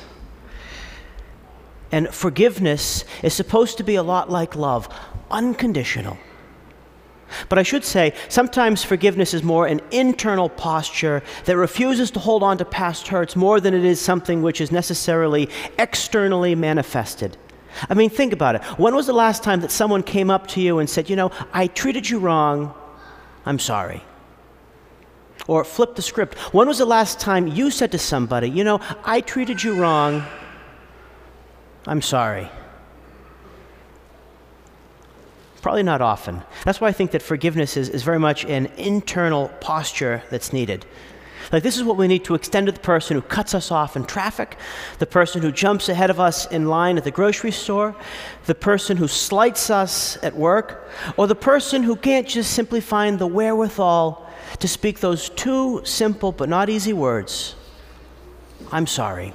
And 1.91 2.15
forgiveness 2.15 3.05
is 3.25 3.35
supposed 3.35 3.77
to 3.79 3.83
be 3.83 3.97
a 3.97 4.05
lot 4.05 4.31
like 4.31 4.55
love, 4.55 4.89
unconditional. 5.33 6.17
But 7.49 7.59
I 7.59 7.63
should 7.63 7.85
say, 7.85 8.15
sometimes 8.29 8.83
forgiveness 8.83 9.35
is 9.35 9.43
more 9.43 9.67
an 9.67 9.81
internal 9.91 10.49
posture 10.49 11.23
that 11.45 11.57
refuses 11.57 12.11
to 12.13 12.19
hold 12.21 12.43
on 12.43 12.59
to 12.59 12.65
past 12.65 13.09
hurts 13.09 13.37
more 13.37 13.61
than 13.61 13.75
it 13.75 13.85
is 13.85 14.01
something 14.01 14.43
which 14.43 14.61
is 14.61 14.73
necessarily 14.73 15.49
externally 15.79 16.55
manifested. 16.55 17.37
I 17.89 17.95
mean, 17.95 18.11
think 18.11 18.33
about 18.33 18.57
it. 18.57 18.63
When 18.79 18.95
was 18.95 19.07
the 19.07 19.13
last 19.13 19.43
time 19.43 19.61
that 19.61 19.71
someone 19.71 20.03
came 20.03 20.31
up 20.31 20.47
to 20.49 20.61
you 20.61 20.79
and 20.79 20.89
said, 20.89 21.09
You 21.09 21.17
know, 21.17 21.31
I 21.53 21.67
treated 21.67 22.09
you 22.09 22.19
wrong, 22.19 22.75
I'm 23.47 23.59
sorry? 23.59 24.03
Or 25.47 25.65
flip 25.65 25.97
the 25.97 26.03
script. 26.03 26.39
When 26.55 26.69
was 26.69 26.79
the 26.79 26.85
last 26.87 27.19
time 27.19 27.49
you 27.49 27.71
said 27.71 27.93
to 27.93 27.99
somebody, 27.99 28.51
You 28.51 28.65
know, 28.65 28.81
I 29.05 29.21
treated 29.21 29.63
you 29.63 29.75
wrong, 29.75 30.25
I'm 31.87 32.03
sorry? 32.03 32.49
Probably 35.63 35.83
not 35.83 36.03
often. 36.03 36.43
That's 36.65 36.81
why 36.81 36.89
I 36.89 36.93
think 36.93 37.13
that 37.13 37.23
forgiveness 37.23 37.77
is, 37.77 37.89
is 37.89 38.03
very 38.03 38.19
much 38.19 38.45
an 38.45 38.67
internal 38.77 39.49
posture 39.61 40.23
that's 40.29 40.53
needed. 40.53 40.85
Like, 41.51 41.63
this 41.63 41.77
is 41.77 41.85
what 41.85 41.97
we 41.97 42.09
need 42.09 42.25
to 42.25 42.35
extend 42.35 42.67
to 42.67 42.73
the 42.73 42.81
person 42.81 43.17
who 43.17 43.23
cuts 43.23 43.55
us 43.55 43.71
off 43.71 43.97
in 43.97 44.05
traffic, 44.05 44.57
the 44.99 45.07
person 45.07 45.43
who 45.43 45.51
jumps 45.53 45.89
ahead 45.89 46.11
of 46.11 46.21
us 46.21 46.47
in 46.47 46.67
line 46.67 46.99
at 46.99 47.05
the 47.05 47.11
grocery 47.11 47.51
store, 47.51 47.95
the 48.47 48.55
person 48.55 48.97
who 48.97 49.09
slights 49.09 49.71
us 49.71 50.17
at 50.23 50.35
work, 50.35 50.89
or 51.17 51.27
the 51.27 51.35
person 51.35 51.83
who 51.83 51.97
can't 51.97 52.29
just 52.29 52.53
simply 52.53 52.81
find 52.81 53.19
the 53.19 53.27
wherewithal 53.27 54.29
to 54.59 54.69
speak 54.69 55.01
those 55.01 55.31
two 55.31 55.81
simple 55.85 56.33
but 56.33 56.49
not 56.49 56.69
easy 56.69 56.93
words 56.93 57.55
I'm 58.71 58.87
sorry. 58.87 59.35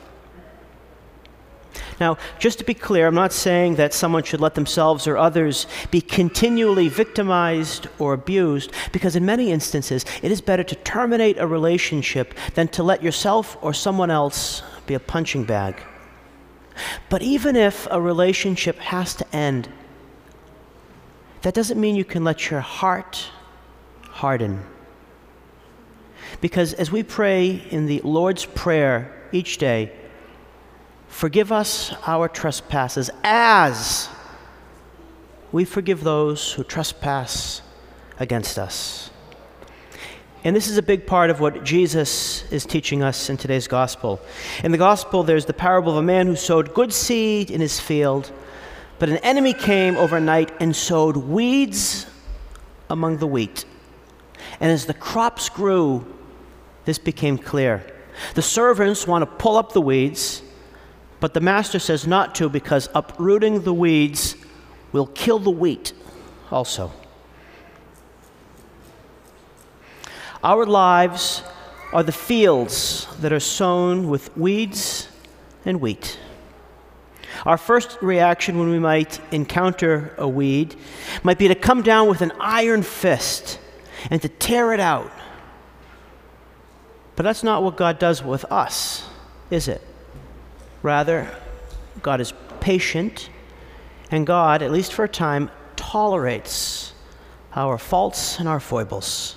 Now, 2.00 2.18
just 2.40 2.60
to 2.60 2.66
be 2.66 2.74
clear, 2.74 3.08
I'm 3.08 3.16
not 3.16 3.34
saying 3.34 3.76
that 3.76 3.94
someone 3.94 4.24
should 4.24 4.42
let 4.42 4.56
themselves 4.56 5.08
or 5.08 5.18
others 5.18 5.68
be 5.92 6.02
continually 6.02 6.90
victimized 6.90 7.88
or 8.00 8.14
abused, 8.14 8.72
because 8.92 9.16
in 9.16 9.26
many 9.26 9.52
instances, 9.52 10.06
it 10.22 10.32
is 10.32 10.42
better 10.42 10.64
to 10.64 10.76
terminate 10.76 11.38
a 11.38 11.48
relationship 11.48 12.34
than 12.54 12.68
to 12.70 12.84
let 12.84 13.02
yourself 13.02 13.58
or 13.62 13.74
someone 13.74 14.12
else 14.12 14.62
be 14.86 14.94
a 14.94 15.00
punching 15.00 15.44
bag. 15.44 15.82
But 17.10 17.22
even 17.22 17.56
if 17.56 17.88
a 17.90 18.00
relationship 18.00 18.78
has 18.78 19.16
to 19.16 19.36
end, 19.36 19.70
that 21.42 21.54
doesn't 21.54 21.80
mean 21.80 21.96
you 21.96 22.06
can 22.06 22.24
let 22.24 22.52
your 22.52 22.62
heart 22.62 23.30
harden. 24.04 24.64
Because 26.42 26.74
as 26.74 26.92
we 26.92 27.04
pray 27.04 27.64
in 27.70 27.86
the 27.86 28.02
Lord's 28.04 28.46
Prayer 28.46 29.14
each 29.32 29.58
day, 29.58 29.92
forgive 31.08 31.52
us 31.52 31.94
our 32.06 32.28
trespasses 32.28 33.10
as 33.24 34.10
we 35.52 35.66
forgive 35.66 36.04
those 36.04 36.54
who 36.54 36.64
trespass 36.64 37.62
against 38.20 38.58
us. 38.60 39.10
And 40.44 40.56
this 40.56 40.68
is 40.68 40.78
a 40.78 40.84
big 40.84 41.08
part 41.08 41.30
of 41.30 41.40
what 41.40 41.64
Jesus 41.64 42.50
is 42.52 42.66
teaching 42.66 43.04
us 43.04 43.30
in 43.30 43.38
today's 43.38 43.68
gospel. 43.68 44.20
In 44.64 44.72
the 44.72 44.78
gospel, 44.78 45.24
there's 45.24 45.46
the 45.46 45.54
parable 45.54 45.92
of 45.92 45.98
a 45.98 46.02
man 46.04 46.28
who 46.28 46.36
sowed 46.36 46.74
good 46.74 46.94
seed 46.94 47.52
in 47.52 47.60
his 47.60 47.80
field, 47.80 48.32
but 49.00 49.10
an 49.10 49.18
enemy 49.18 49.54
came 49.54 49.98
overnight 49.98 50.52
and 50.62 50.76
sowed 50.76 51.18
weeds 51.18 52.06
among 52.90 53.18
the 53.18 53.28
wheat. 53.28 53.66
And 54.60 54.72
as 54.72 54.86
the 54.86 54.94
crops 54.94 55.50
grew, 55.50 56.06
this 56.86 56.98
became 56.98 57.38
clear. 57.38 57.86
The 58.36 58.42
servants 58.42 59.06
want 59.06 59.24
to 59.24 59.26
pull 59.26 59.58
up 59.58 59.74
the 59.74 59.82
weeds, 59.82 60.42
but 61.20 61.34
the 61.34 61.42
master 61.42 61.80
says 61.80 62.06
not 62.06 62.36
to 62.36 62.50
because 62.50 62.90
uprooting 62.94 63.62
the 63.62 63.74
weeds 63.74 64.36
will 64.92 65.08
kill 65.08 65.40
the 65.40 65.52
wheat 65.52 65.94
also. 66.52 66.92
Our 70.44 70.66
lives 70.66 71.44
are 71.92 72.04
the 72.04 72.12
fields 72.12 73.08
that 73.22 73.34
are 73.34 73.40
sown 73.40 74.10
with 74.10 74.36
weeds 74.38 75.08
and 75.66 75.82
wheat. 75.82 76.20
Our 77.46 77.58
first 77.58 77.98
reaction 78.02 78.58
when 78.60 78.70
we 78.70 78.80
might 78.80 79.20
encounter 79.32 80.14
a 80.18 80.28
weed 80.28 80.76
might 81.24 81.38
be 81.38 81.48
to 81.48 81.56
come 81.56 81.82
down 81.82 82.08
with 82.08 82.22
an 82.22 82.32
iron 82.40 82.84
fist 82.84 83.60
and 84.10 84.22
to 84.22 84.30
tear 84.30 84.74
it 84.74 84.80
out. 84.80 85.12
But 87.16 87.24
that's 87.24 87.44
not 87.44 87.64
what 87.64 87.78
God 87.78 88.00
does 88.00 88.24
with 88.24 88.46
us, 88.52 89.08
is 89.50 89.68
it? 89.68 89.82
Rather, 90.84 91.30
God 92.02 92.22
is 92.22 92.34
patient, 92.60 93.30
and 94.12 94.26
God, 94.26 94.62
at 94.62 94.72
least 94.72 94.94
for 94.94 95.06
a 95.06 95.10
time, 95.10 95.50
tolerates 95.76 96.94
our 97.56 97.78
faults 97.78 98.40
and 98.40 98.48
our 98.48 98.60
foibles. 98.60 99.36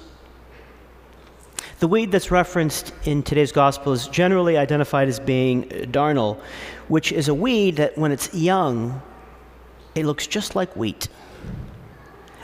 The 1.79 1.89
weed 1.89 2.13
that's 2.13 2.31
referenced 2.31 2.93
in 3.05 3.23
today's 3.23 3.53
gospel 3.53 3.95
is 3.95 4.07
generally 4.07 4.59
identified 4.59 5.09
as 5.09 5.19
being 5.19 5.65
darnel, 5.91 6.39
which 6.89 7.11
is 7.11 7.29
a 7.29 7.35
weed 7.35 7.77
that 7.77 7.97
when 7.97 8.13
it's 8.13 8.35
young, 8.35 9.01
it 9.95 10.05
looks 10.05 10.27
just 10.27 10.55
like 10.55 10.77
wheat. 10.77 11.09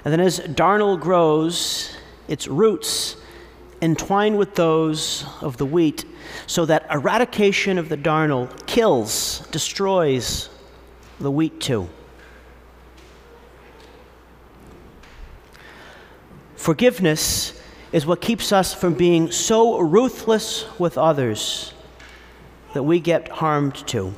And 0.05 0.12
then 0.12 0.20
as 0.20 0.40
darnel 0.40 0.99
grows, 0.99 1.94
its 2.28 2.49
roots 2.49 3.16
entwine 3.82 4.36
with 4.36 4.55
those 4.55 5.26
of 5.42 5.59
the 5.59 5.66
wheat, 5.66 6.07
so 6.47 6.64
that 6.66 6.87
eradication 6.91 7.79
of 7.79 7.89
the 7.89 7.97
darnel 7.97 8.49
kills, 8.66 9.47
destroys 9.51 10.49
the 11.20 11.31
wheat 11.31 11.61
too. 11.61 11.89
Forgiveness 16.57 17.61
is 17.93 18.07
what 18.07 18.20
keeps 18.20 18.53
us 18.53 18.74
from 18.74 18.95
being 18.95 19.31
so 19.31 19.79
ruthless 19.79 20.66
with 20.79 20.99
others 20.99 21.72
that 22.74 22.83
we 22.83 23.01
get 23.01 23.29
harmed 23.29 23.74
too. 23.87 24.12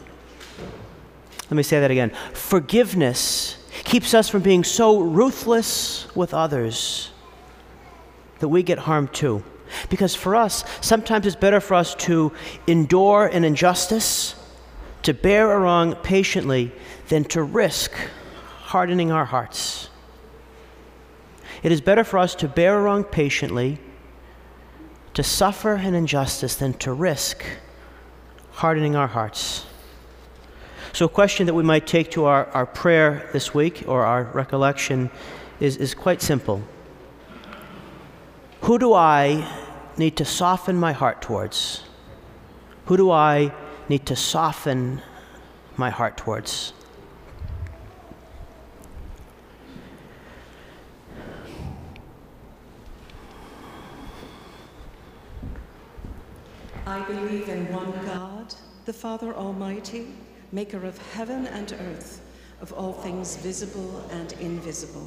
Let 1.50 1.56
me 1.56 1.62
say 1.62 1.80
that 1.80 1.90
again. 1.90 2.10
Forgiveness 2.32 3.56
keeps 3.84 4.14
us 4.14 4.28
from 4.28 4.42
being 4.42 4.64
so 4.64 5.00
ruthless 5.00 6.14
with 6.14 6.34
others 6.34 7.10
that 8.40 8.48
we 8.48 8.62
get 8.62 8.78
harmed 8.78 9.12
too. 9.12 9.42
Because 9.90 10.14
for 10.14 10.36
us, 10.36 10.64
sometimes 10.80 11.26
it's 11.26 11.36
better 11.36 11.60
for 11.60 11.74
us 11.74 11.94
to 11.96 12.32
endure 12.66 13.26
an 13.26 13.44
injustice, 13.44 14.34
to 15.02 15.14
bear 15.14 15.52
a 15.52 15.58
wrong 15.58 15.94
patiently, 15.96 16.72
than 17.08 17.24
to 17.24 17.42
risk 17.42 17.92
hardening 18.62 19.10
our 19.10 19.24
hearts. 19.24 19.88
It 21.62 21.72
is 21.72 21.80
better 21.80 22.04
for 22.04 22.18
us 22.18 22.34
to 22.36 22.48
bear 22.48 22.78
a 22.78 22.82
wrong 22.82 23.04
patiently, 23.04 23.78
to 25.14 25.22
suffer 25.22 25.74
an 25.74 25.94
injustice, 25.94 26.54
than 26.54 26.74
to 26.74 26.92
risk 26.92 27.44
hardening 28.52 28.94
our 28.94 29.08
hearts. 29.08 29.66
So, 30.92 31.06
a 31.06 31.08
question 31.08 31.46
that 31.46 31.54
we 31.54 31.62
might 31.62 31.86
take 31.86 32.10
to 32.12 32.24
our, 32.24 32.46
our 32.46 32.66
prayer 32.66 33.28
this 33.32 33.54
week 33.54 33.84
or 33.86 34.04
our 34.04 34.24
recollection 34.24 35.10
is, 35.60 35.76
is 35.76 35.94
quite 35.94 36.22
simple 36.22 36.62
Who 38.62 38.78
do 38.78 38.92
I 38.92 39.46
need 39.96 40.16
to 40.16 40.24
soften 40.24 40.76
my 40.76 40.92
heart 40.92 41.22
towards? 41.22 41.84
Who 42.86 42.96
do 42.96 43.10
I 43.10 43.52
need 43.88 44.04
to 44.06 44.16
soften 44.16 45.00
my 45.76 45.90
heart 45.90 46.16
towards? 46.16 46.72
I 56.86 57.00
believe 57.02 57.48
in 57.48 57.72
one 57.72 57.92
God, 58.06 58.54
the 58.86 58.92
Father 58.92 59.34
Almighty, 59.34 60.14
maker 60.52 60.84
of 60.86 60.96
heaven 61.12 61.46
and 61.46 61.72
earth, 61.72 62.22
of 62.60 62.72
all 62.72 62.92
things 62.92 63.36
visible 63.36 64.08
and 64.10 64.32
invisible. 64.40 65.06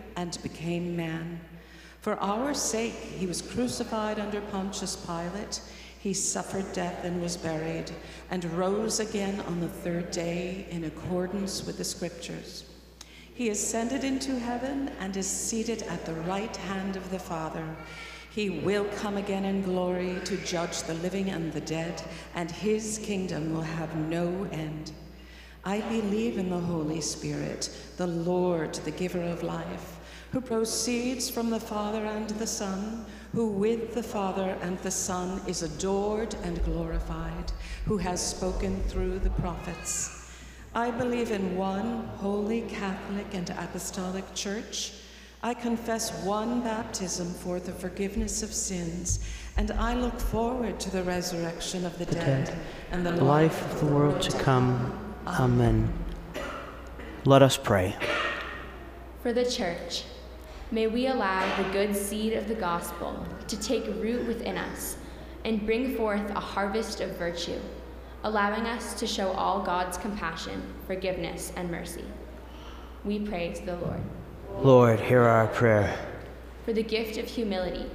and 0.15 0.37
became 0.43 0.95
man. 0.95 1.39
For 2.01 2.15
our 2.19 2.53
sake, 2.53 2.93
he 2.93 3.27
was 3.27 3.41
crucified 3.41 4.19
under 4.19 4.41
Pontius 4.41 4.95
Pilate. 4.95 5.61
He 5.99 6.13
suffered 6.13 6.73
death 6.73 7.03
and 7.03 7.21
was 7.21 7.37
buried, 7.37 7.91
and 8.31 8.43
rose 8.57 8.99
again 8.99 9.39
on 9.41 9.59
the 9.59 9.67
third 9.67 10.09
day 10.09 10.65
in 10.71 10.85
accordance 10.85 11.63
with 11.63 11.77
the 11.77 11.83
Scriptures. 11.83 12.65
He 13.33 13.49
ascended 13.49 14.03
into 14.03 14.39
heaven 14.39 14.89
and 14.99 15.15
is 15.15 15.27
seated 15.27 15.83
at 15.83 16.05
the 16.05 16.13
right 16.13 16.55
hand 16.55 16.95
of 16.95 17.09
the 17.11 17.19
Father. 17.19 17.65
He 18.31 18.49
will 18.49 18.85
come 18.85 19.17
again 19.17 19.45
in 19.45 19.61
glory 19.61 20.17
to 20.25 20.37
judge 20.37 20.83
the 20.83 20.93
living 20.95 21.29
and 21.29 21.51
the 21.53 21.61
dead, 21.61 22.01
and 22.33 22.49
his 22.49 22.99
kingdom 23.03 23.53
will 23.53 23.61
have 23.61 23.95
no 23.95 24.47
end. 24.51 24.91
I 25.63 25.81
believe 25.81 26.37
in 26.37 26.49
the 26.49 26.59
Holy 26.59 27.01
Spirit, 27.01 27.69
the 27.97 28.07
Lord, 28.07 28.73
the 28.73 28.91
giver 28.91 29.21
of 29.21 29.43
life, 29.43 29.99
who 30.31 30.39
proceeds 30.39 31.29
from 31.29 31.49
the 31.49 31.59
Father 31.59 32.05
and 32.05 32.29
the 32.31 32.47
Son, 32.47 33.05
who 33.33 33.47
with 33.47 33.93
the 33.93 34.03
Father 34.03 34.57
and 34.61 34.77
the 34.79 34.91
Son 34.91 35.41
is 35.45 35.61
adored 35.61 36.35
and 36.43 36.63
glorified, 36.63 37.51
who 37.85 37.97
has 37.97 38.25
spoken 38.25 38.81
through 38.83 39.19
the 39.19 39.29
prophets. 39.31 40.31
I 40.73 40.89
believe 40.89 41.31
in 41.31 41.57
one 41.57 42.07
holy 42.15 42.61
Catholic 42.61 43.33
and 43.33 43.49
Apostolic 43.49 44.33
Church. 44.33 44.93
I 45.43 45.53
confess 45.53 46.13
one 46.23 46.61
baptism 46.61 47.27
for 47.33 47.59
the 47.59 47.73
forgiveness 47.73 48.41
of 48.41 48.53
sins, 48.53 49.27
and 49.57 49.71
I 49.71 49.95
look 49.95 50.17
forward 50.17 50.79
to 50.79 50.89
the 50.91 51.03
resurrection 51.03 51.85
of 51.85 51.97
the 51.97 52.05
dead 52.05 52.57
and 52.91 53.05
the 53.05 53.11
The 53.11 53.23
life 53.23 53.61
of 53.73 53.81
the 53.81 53.93
world 53.93 54.21
to 54.21 54.37
come. 54.37 55.13
Amen. 55.27 55.91
Let 57.25 57.41
us 57.41 57.57
pray. 57.57 57.97
For 59.21 59.33
the 59.33 59.45
church, 59.45 60.05
may 60.71 60.87
we 60.87 61.07
allow 61.07 61.45
the 61.57 61.69
good 61.71 61.93
seed 61.93 62.33
of 62.33 62.47
the 62.47 62.55
gospel 62.55 63.25
to 63.47 63.59
take 63.59 63.85
root 64.01 64.25
within 64.25 64.57
us 64.57 64.97
and 65.43 65.65
bring 65.65 65.95
forth 65.97 66.29
a 66.31 66.39
harvest 66.39 67.01
of 67.01 67.17
virtue, 67.17 67.59
allowing 68.23 68.65
us 68.65 68.93
to 68.93 69.05
show 69.05 69.31
all 69.31 69.61
God's 69.61 69.97
compassion, 69.97 70.63
forgiveness, 70.87 71.51
and 71.57 71.69
mercy. 71.69 72.05
We 73.03 73.19
pray 73.19 73.51
to 73.53 73.65
the 73.65 73.75
Lord. 73.77 74.01
Lord, 74.59 74.99
hear 74.99 75.23
our 75.23 75.47
prayer. 75.47 75.97
For 76.65 76.71
the 76.71 76.83
gift 76.83 77.17
of 77.17 77.25
humility, 77.25 77.89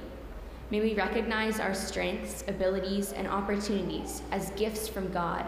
may 0.69 0.81
we 0.81 0.93
recognize 0.93 1.59
our 1.59 1.73
strengths, 1.73 2.43
abilities, 2.47 3.13
and 3.13 3.27
opportunities 3.27 4.21
as 4.31 4.51
gifts 4.51 4.87
from 4.87 5.11
God 5.11 5.45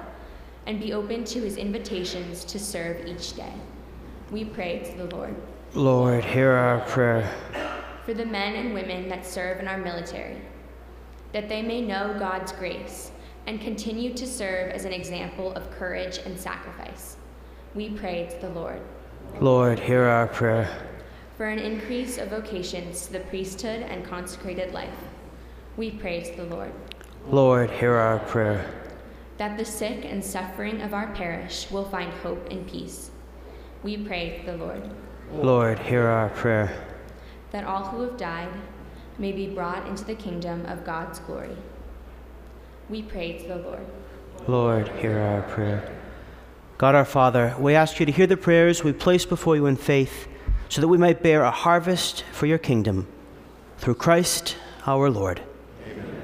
and 0.66 0.80
be 0.80 0.94
open 0.94 1.26
to 1.26 1.42
his 1.42 1.58
invitations 1.58 2.44
to 2.46 2.58
serve 2.58 3.06
each 3.06 3.36
day. 3.36 3.54
We 4.32 4.46
pray 4.46 4.80
to 4.80 4.98
the 4.98 5.16
Lord. 5.16 5.36
Lord, 5.76 6.26
hear 6.26 6.52
our 6.52 6.80
prayer. 6.82 7.32
For 8.04 8.16
the 8.16 8.26
men 8.26 8.56
and 8.56 8.74
women 8.74 9.08
that 9.10 9.24
serve 9.24 9.60
in 9.60 9.68
our 9.68 9.78
military, 9.78 10.42
that 11.32 11.48
they 11.48 11.62
may 11.62 11.80
know 11.80 12.16
God's 12.18 12.52
grace 12.54 13.12
and 13.46 13.62
continue 13.62 14.16
to 14.16 14.26
serve 14.26 14.72
as 14.72 14.86
an 14.86 14.94
example 14.94 15.54
of 15.54 15.70
courage 15.70 16.18
and 16.26 16.40
sacrifice. 16.40 17.18
We 17.76 17.92
pray 17.92 18.28
to 18.32 18.48
the 18.48 18.50
Lord. 18.50 18.82
Lord, 19.40 19.80
hear 19.80 20.06
our 20.06 20.26
prayer. 20.26 20.68
For 21.38 21.46
an 21.46 21.60
increase 21.60 22.18
of 22.18 22.30
vocations 22.30 23.06
to 23.06 23.14
the 23.14 23.20
priesthood 23.20 23.84
and 23.84 24.04
consecrated 24.04 24.74
life. 24.74 24.98
We 25.78 25.92
pray 25.92 26.22
to 26.22 26.36
the 26.36 26.46
Lord. 26.46 26.74
Lord, 27.28 27.70
hear 27.70 27.94
our 27.94 28.18
prayer. 28.18 28.74
That 29.38 29.56
the 29.56 29.66
sick 29.66 30.04
and 30.04 30.26
suffering 30.26 30.82
of 30.82 30.96
our 30.96 31.14
parish 31.14 31.70
will 31.70 31.86
find 31.86 32.12
hope 32.12 32.50
and 32.50 32.68
peace. 32.68 33.12
We 33.84 33.98
pray 33.98 34.40
to 34.40 34.52
the 34.52 34.58
Lord. 34.58 34.90
Lord, 35.34 35.80
hear 35.80 36.08
our 36.08 36.30
prayer. 36.30 36.86
That 37.52 37.64
all 37.64 37.86
who 37.86 38.02
have 38.02 38.18
died 38.18 38.50
may 39.18 39.32
be 39.32 39.48
brought 39.48 39.88
into 39.88 40.04
the 40.04 40.16
kingdom 40.16 40.66
of 40.66 40.84
God's 40.84 41.20
glory. 41.20 41.56
We 42.90 43.04
pray 43.04 43.38
to 43.38 43.48
the 43.48 43.58
Lord. 43.58 43.86
Lord, 44.48 44.88
hear 45.00 45.20
our 45.20 45.44
prayer. 45.44 45.96
God 46.80 46.96
our 46.96 47.06
Father, 47.06 47.56
we 47.60 47.76
ask 47.76 48.00
you 48.00 48.06
to 48.06 48.12
hear 48.12 48.26
the 48.26 48.38
prayers 48.38 48.84
we 48.84 48.94
place 48.94 49.26
before 49.26 49.56
you 49.56 49.68
in 49.68 49.76
faith, 49.76 50.28
so 50.70 50.82
that 50.82 50.88
we 50.88 50.98
might 50.98 51.22
bear 51.22 51.44
a 51.44 51.52
harvest 51.52 52.24
for 52.32 52.46
your 52.46 52.58
kingdom. 52.58 53.08
Through 53.78 53.96
Christ 53.96 54.58
our 54.88 55.10
Lord. 55.10 55.42
Amen. 55.86 56.22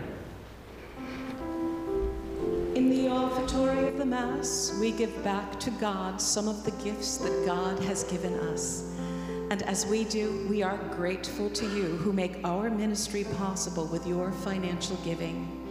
In 2.75 2.89
the 2.89 3.09
offertory 3.09 3.87
of 3.87 3.97
the 3.97 4.05
Mass, 4.05 4.77
we 4.79 4.91
give 4.91 5.23
back 5.23 5.59
to 5.59 5.69
God 5.71 6.21
some 6.21 6.47
of 6.47 6.63
the 6.63 6.71
gifts 6.83 7.17
that 7.17 7.45
God 7.45 7.77
has 7.83 8.03
given 8.05 8.33
us. 8.39 8.94
And 9.51 9.61
as 9.63 9.85
we 9.85 10.05
do, 10.05 10.47
we 10.49 10.63
are 10.63 10.77
grateful 10.95 11.49
to 11.51 11.65
you 11.65 11.97
who 11.97 12.11
make 12.11 12.39
our 12.43 12.69
ministry 12.69 13.25
possible 13.37 13.85
with 13.85 14.07
your 14.07 14.31
financial 14.31 14.95
giving. 14.97 15.61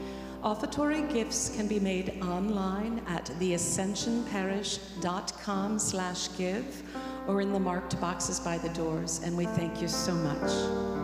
Offertory 0.43 1.03
gifts 1.13 1.55
can 1.57 1.67
be 1.67 1.81
made 1.81 2.23
online 2.23 3.03
at 3.09 3.25
theascensionparish.com 3.25 5.79
slash 5.79 6.29
give 6.37 6.83
or 7.27 7.41
in 7.41 7.53
the 7.53 7.59
marked 7.59 7.99
boxes 8.01 8.39
by 8.39 8.59
the 8.59 8.69
doors, 8.71 9.21
and 9.25 9.37
we 9.37 9.47
thank 9.47 9.81
you 9.81 9.89
so 9.89 10.13
much. 10.13 11.04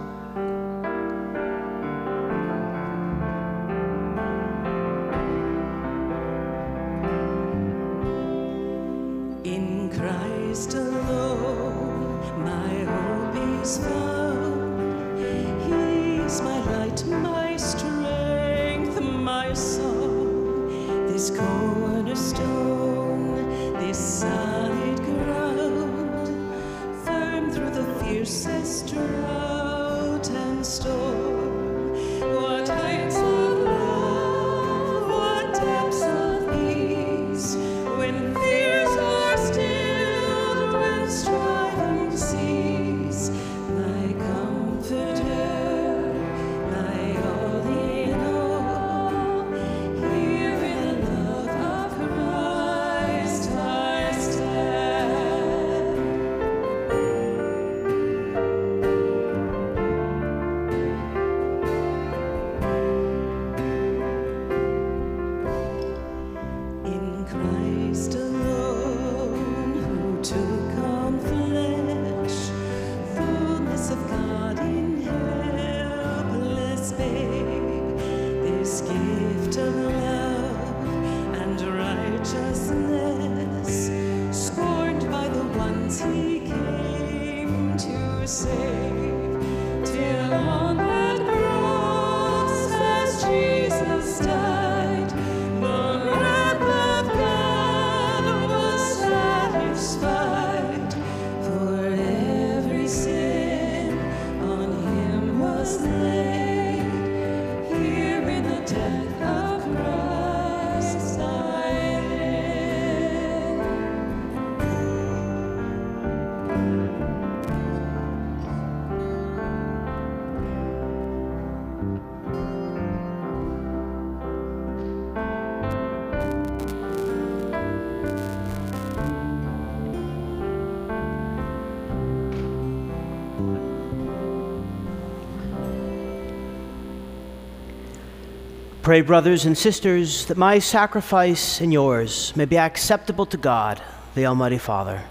Pray, 138.91 139.03
brothers 139.03 139.47
and 139.47 139.57
sisters, 139.57 140.27
that 140.27 140.37
my 140.37 140.59
sacrifice 140.59 141.61
and 141.61 141.73
yours 141.73 142.35
may 142.35 142.45
be 142.45 142.59
acceptable 142.59 143.25
to 143.25 143.37
God, 143.37 143.81
the 144.17 144.27
Almighty 144.27 144.59
Father. 144.59 145.05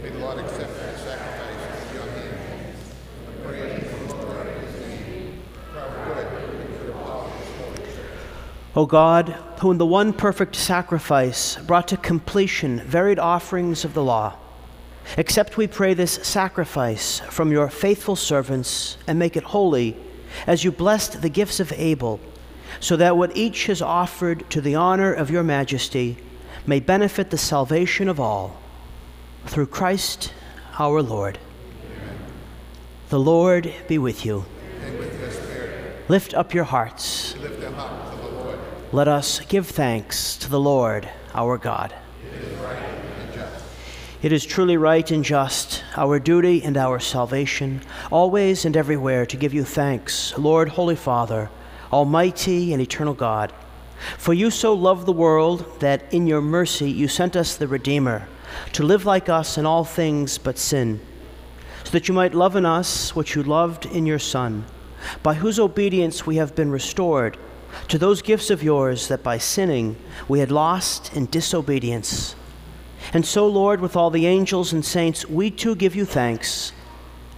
May 0.00 0.10
the 0.10 0.18
Lord 0.20 0.38
accept 0.38 0.72
the 0.72 0.96
sacrifice 0.96 1.82
of 1.82 1.94
your 1.94 2.04
hands. 2.04 2.94
Praise 3.42 3.92
and 3.92 4.08
glory 4.10 4.44
to 4.44 4.60
his 4.60 5.08
name. 5.08 5.42
For 5.72 5.78
our 5.80 6.22
good 6.22 6.60
and 6.60 6.78
for 6.78 6.84
the 6.84 6.92
power 6.92 7.24
of 7.24 7.78
his 7.78 7.96
Holy 7.96 8.12
O 8.76 8.86
God, 8.86 9.30
who 9.58 9.72
in 9.72 9.78
the 9.78 9.86
one 9.86 10.12
perfect 10.12 10.54
sacrifice 10.54 11.56
brought 11.56 11.88
to 11.88 11.96
completion 11.96 12.78
varied 12.82 13.18
offerings 13.18 13.84
of 13.84 13.92
the 13.92 14.04
law, 14.04 14.36
accept, 15.18 15.56
we 15.56 15.66
pray, 15.66 15.94
this 15.94 16.20
sacrifice 16.22 17.18
from 17.28 17.50
your 17.50 17.70
faithful 17.70 18.14
servants 18.14 18.98
and 19.08 19.18
make 19.18 19.36
it 19.36 19.42
holy 19.42 19.96
as 20.46 20.62
you 20.62 20.70
blessed 20.70 21.22
the 21.22 21.28
gifts 21.28 21.58
of 21.58 21.72
Abel, 21.72 22.20
so 22.80 22.96
that 22.96 23.16
what 23.16 23.36
each 23.36 23.66
has 23.66 23.80
offered 23.82 24.48
to 24.50 24.60
the 24.60 24.74
honor 24.74 25.12
of 25.12 25.30
your 25.30 25.42
majesty 25.42 26.16
may 26.66 26.80
benefit 26.80 27.30
the 27.30 27.38
salvation 27.38 28.08
of 28.08 28.18
all. 28.18 28.60
Through 29.46 29.66
Christ 29.66 30.32
our 30.78 31.02
Lord. 31.02 31.38
The 33.08 33.20
Lord 33.20 33.72
be 33.86 33.98
with 33.98 34.26
you. 34.26 34.44
With 34.98 36.06
Lift 36.08 36.34
up 36.34 36.54
your 36.54 36.64
hearts. 36.64 37.34
up. 37.36 38.58
Let 38.92 39.08
us 39.08 39.40
give 39.40 39.66
thanks 39.66 40.36
to 40.38 40.50
the 40.50 40.60
Lord 40.60 41.08
our 41.34 41.58
God. 41.58 41.94
It 44.22 44.32
is 44.32 44.46
truly 44.46 44.76
right 44.76 45.08
and 45.10 45.22
just, 45.22 45.84
our 45.96 46.18
duty 46.18 46.62
and 46.62 46.76
our 46.76 46.98
salvation, 46.98 47.82
always 48.10 48.64
and 48.64 48.76
everywhere 48.76 49.26
to 49.26 49.36
give 49.36 49.52
you 49.52 49.62
thanks, 49.62 50.36
Lord, 50.38 50.70
Holy 50.70 50.96
Father, 50.96 51.50
Almighty 51.92 52.72
and 52.72 52.82
eternal 52.82 53.14
God, 53.14 53.52
For 54.18 54.34
you 54.34 54.50
so 54.50 54.74
loved 54.74 55.06
the 55.06 55.12
world 55.12 55.80
that 55.80 56.12
in 56.12 56.26
your 56.26 56.40
mercy 56.40 56.90
you 56.90 57.08
sent 57.08 57.36
us 57.36 57.56
the 57.56 57.68
Redeemer, 57.68 58.28
to 58.72 58.82
live 58.82 59.04
like 59.04 59.28
us 59.28 59.58
in 59.58 59.66
all 59.66 59.84
things 59.84 60.38
but 60.38 60.58
sin, 60.58 61.00
so 61.84 61.90
that 61.90 62.08
you 62.08 62.14
might 62.14 62.34
love 62.34 62.56
in 62.56 62.66
us 62.66 63.14
what 63.14 63.34
you 63.34 63.42
loved 63.42 63.86
in 63.86 64.06
your 64.06 64.18
Son, 64.18 64.64
by 65.22 65.34
whose 65.34 65.58
obedience 65.58 66.26
we 66.26 66.36
have 66.36 66.54
been 66.54 66.70
restored 66.70 67.36
to 67.88 67.98
those 67.98 68.22
gifts 68.22 68.50
of 68.50 68.62
yours 68.62 69.08
that 69.08 69.22
by 69.22 69.38
sinning 69.38 69.96
we 70.28 70.40
had 70.40 70.50
lost 70.50 71.14
in 71.14 71.26
disobedience. 71.26 72.34
And 73.12 73.24
so, 73.24 73.46
Lord, 73.46 73.80
with 73.80 73.96
all 73.96 74.10
the 74.10 74.26
angels 74.26 74.72
and 74.72 74.84
saints, 74.84 75.28
we 75.28 75.50
too 75.50 75.76
give 75.76 75.94
you 75.94 76.04
thanks, 76.04 76.72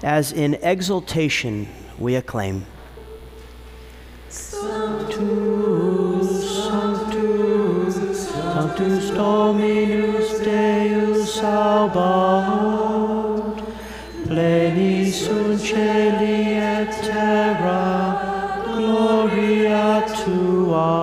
as 0.02 0.32
in 0.32 0.54
exultation 0.62 1.68
we 1.98 2.14
acclaim. 2.14 2.64
Sanctus 8.28 9.10
Dominus 9.10 10.28
Deus 10.40 11.34
Sabaoth, 11.38 12.82
pleni 14.26 15.12
sunt 15.12 15.62
et 15.62 16.90
terra, 17.06 18.18
gloria 18.66 20.02
tua. 20.24 20.94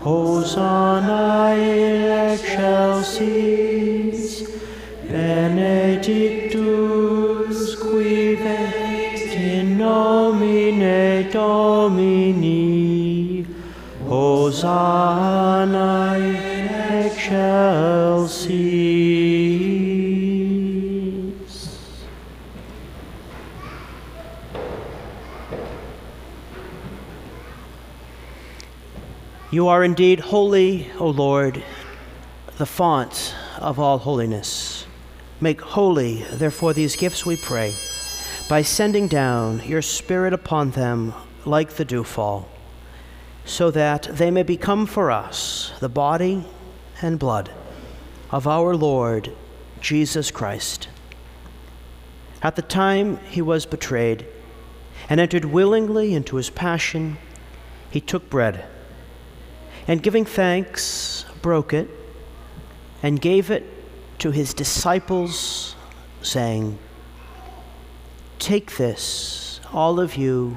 Hosanna 0.00 1.52
in 1.54 2.02
excelsis, 2.32 4.20
benedictus 5.06 6.41
Domini. 11.82 13.44
Hosanna 14.06 15.84
in 16.16 16.68
excelsis. 17.06 18.52
You 29.50 29.66
are 29.66 29.82
indeed 29.82 30.20
holy, 30.20 30.88
O 31.00 31.08
Lord, 31.08 31.64
the 32.58 32.66
font 32.66 33.34
of 33.58 33.80
all 33.80 33.98
holiness. 33.98 34.86
Make 35.40 35.60
holy, 35.60 36.22
therefore, 36.30 36.74
these 36.74 36.94
gifts, 36.94 37.26
we 37.26 37.36
pray, 37.36 37.74
by 38.48 38.62
sending 38.62 39.08
down 39.08 39.64
your 39.64 39.82
Spirit 39.82 40.32
upon 40.32 40.70
them 40.70 41.12
like 41.44 41.72
the 41.72 41.84
dewfall, 41.84 42.48
so 43.44 43.70
that 43.70 44.02
they 44.04 44.30
may 44.30 44.42
become 44.42 44.86
for 44.86 45.10
us 45.10 45.72
the 45.80 45.88
body 45.88 46.44
and 47.00 47.18
blood 47.18 47.50
of 48.30 48.46
our 48.46 48.74
Lord 48.74 49.32
Jesus 49.80 50.30
Christ. 50.30 50.88
At 52.42 52.56
the 52.56 52.62
time 52.62 53.18
he 53.28 53.42
was 53.42 53.66
betrayed 53.66 54.26
and 55.08 55.20
entered 55.20 55.44
willingly 55.44 56.14
into 56.14 56.36
his 56.36 56.50
passion, 56.50 57.18
he 57.90 58.00
took 58.00 58.30
bread 58.30 58.64
and 59.86 60.02
giving 60.02 60.24
thanks, 60.24 61.24
broke 61.42 61.72
it 61.72 61.90
and 63.02 63.20
gave 63.20 63.50
it 63.50 63.64
to 64.20 64.30
his 64.30 64.54
disciples, 64.54 65.74
saying, 66.22 66.78
Take 68.38 68.76
this, 68.76 69.60
all 69.72 69.98
of 69.98 70.16
you, 70.16 70.56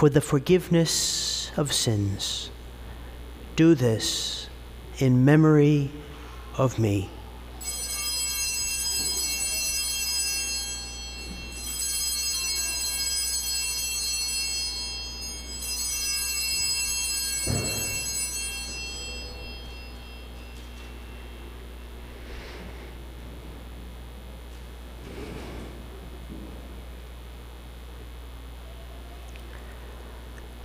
for 0.00 0.08
the 0.08 0.20
forgiveness 0.22 1.52
of 1.58 1.74
sins. 1.74 2.50
Do 3.54 3.74
this 3.74 4.48
in 4.96 5.26
memory 5.26 5.90
of 6.56 6.78
me. 6.78 7.10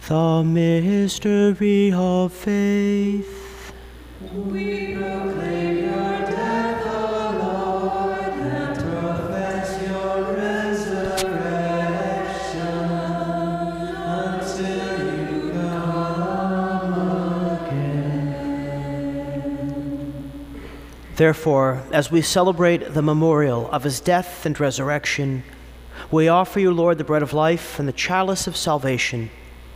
The 0.08 0.43
mystery 0.43 1.91
of 1.91 2.32
faith. 2.32 3.74
We 4.22 4.93
proclaim 4.93 5.78
your 5.78 6.20
death, 6.22 6.84
O 6.86 6.91
Lord, 7.41 8.20
and 8.20 8.78
profess 8.78 9.82
your 9.82 10.34
resurrection 10.36 11.58
until 14.06 14.99
you 15.34 15.51
come 15.53 16.93
again. 17.66 18.45
Therefore, 21.16 21.82
as 21.91 22.12
we 22.12 22.22
celebrate 22.22 22.93
the 22.93 23.01
memorial 23.01 23.68
of 23.72 23.82
his 23.82 23.99
death 23.99 24.45
and 24.45 24.60
resurrection, 24.60 25.43
we 26.12 26.28
offer 26.28 26.60
you, 26.60 26.72
Lord, 26.72 26.99
the 26.99 27.03
bread 27.03 27.24
of 27.24 27.34
life 27.34 27.80
and 27.80 27.88
the 27.88 27.93
chalice 27.93 28.45
of 28.45 28.56
salvation, 28.56 29.32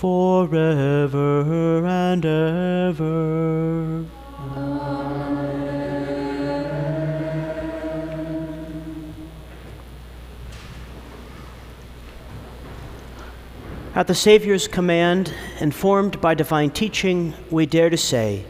forever 0.00 1.84
and 1.86 2.24
ever. 2.24 4.06
At 13.94 14.06
the 14.06 14.14
Savior's 14.14 14.66
command, 14.66 15.34
informed 15.60 16.18
by 16.22 16.32
divine 16.32 16.70
teaching, 16.70 17.34
we 17.50 17.66
dare 17.66 17.90
to 17.90 17.98
say, 17.98 18.46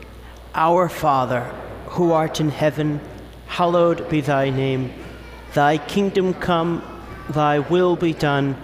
Our 0.55 0.89
Father, 0.89 1.53
who 1.87 2.13
art 2.13 2.39
in 2.39 2.51
heaven, 2.51 3.01
hallowed 3.49 4.09
be 4.09 4.21
thy 4.21 4.51
name. 4.51 4.93
Thy 5.55 5.79
kingdom 5.79 6.33
come, 6.35 6.81
thy 7.29 7.59
will 7.59 7.97
be 7.97 8.13
done, 8.13 8.57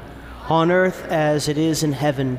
on 0.48 0.70
earth 0.70 1.04
as 1.06 1.48
it 1.48 1.58
is 1.58 1.82
in 1.82 1.92
heaven. 1.92 2.38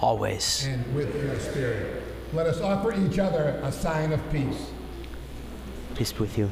always. 0.00 0.66
And 0.66 0.94
with 0.94 1.14
your 1.22 1.38
spirit. 1.38 2.02
Let 2.32 2.46
us 2.46 2.60
offer 2.60 2.92
each 2.92 3.18
other 3.18 3.60
a 3.62 3.72
sign 3.72 4.12
of 4.12 4.32
peace. 4.32 4.70
Peace 5.94 6.12
be 6.12 6.20
with 6.20 6.38
you. 6.38 6.50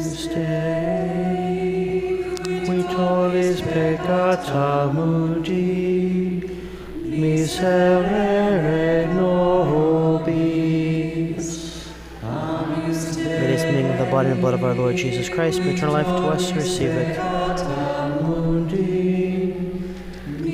Stay, 0.00 2.24
we 2.46 2.82
tollis 2.84 3.60
peccata 3.62 4.92
mundi, 4.92 6.42
miserere 7.04 9.06
nobis. 9.14 9.77
Body 14.18 14.30
and 14.30 14.40
blood 14.40 14.54
of 14.54 14.64
our 14.64 14.74
Lord 14.74 14.96
Jesus 14.96 15.28
Christ, 15.28 15.60
bring 15.60 15.76
eternal 15.76 15.94
life 15.94 16.06
to 16.06 16.26
us, 16.34 16.50
receive 16.50 16.90
it. 16.90 17.16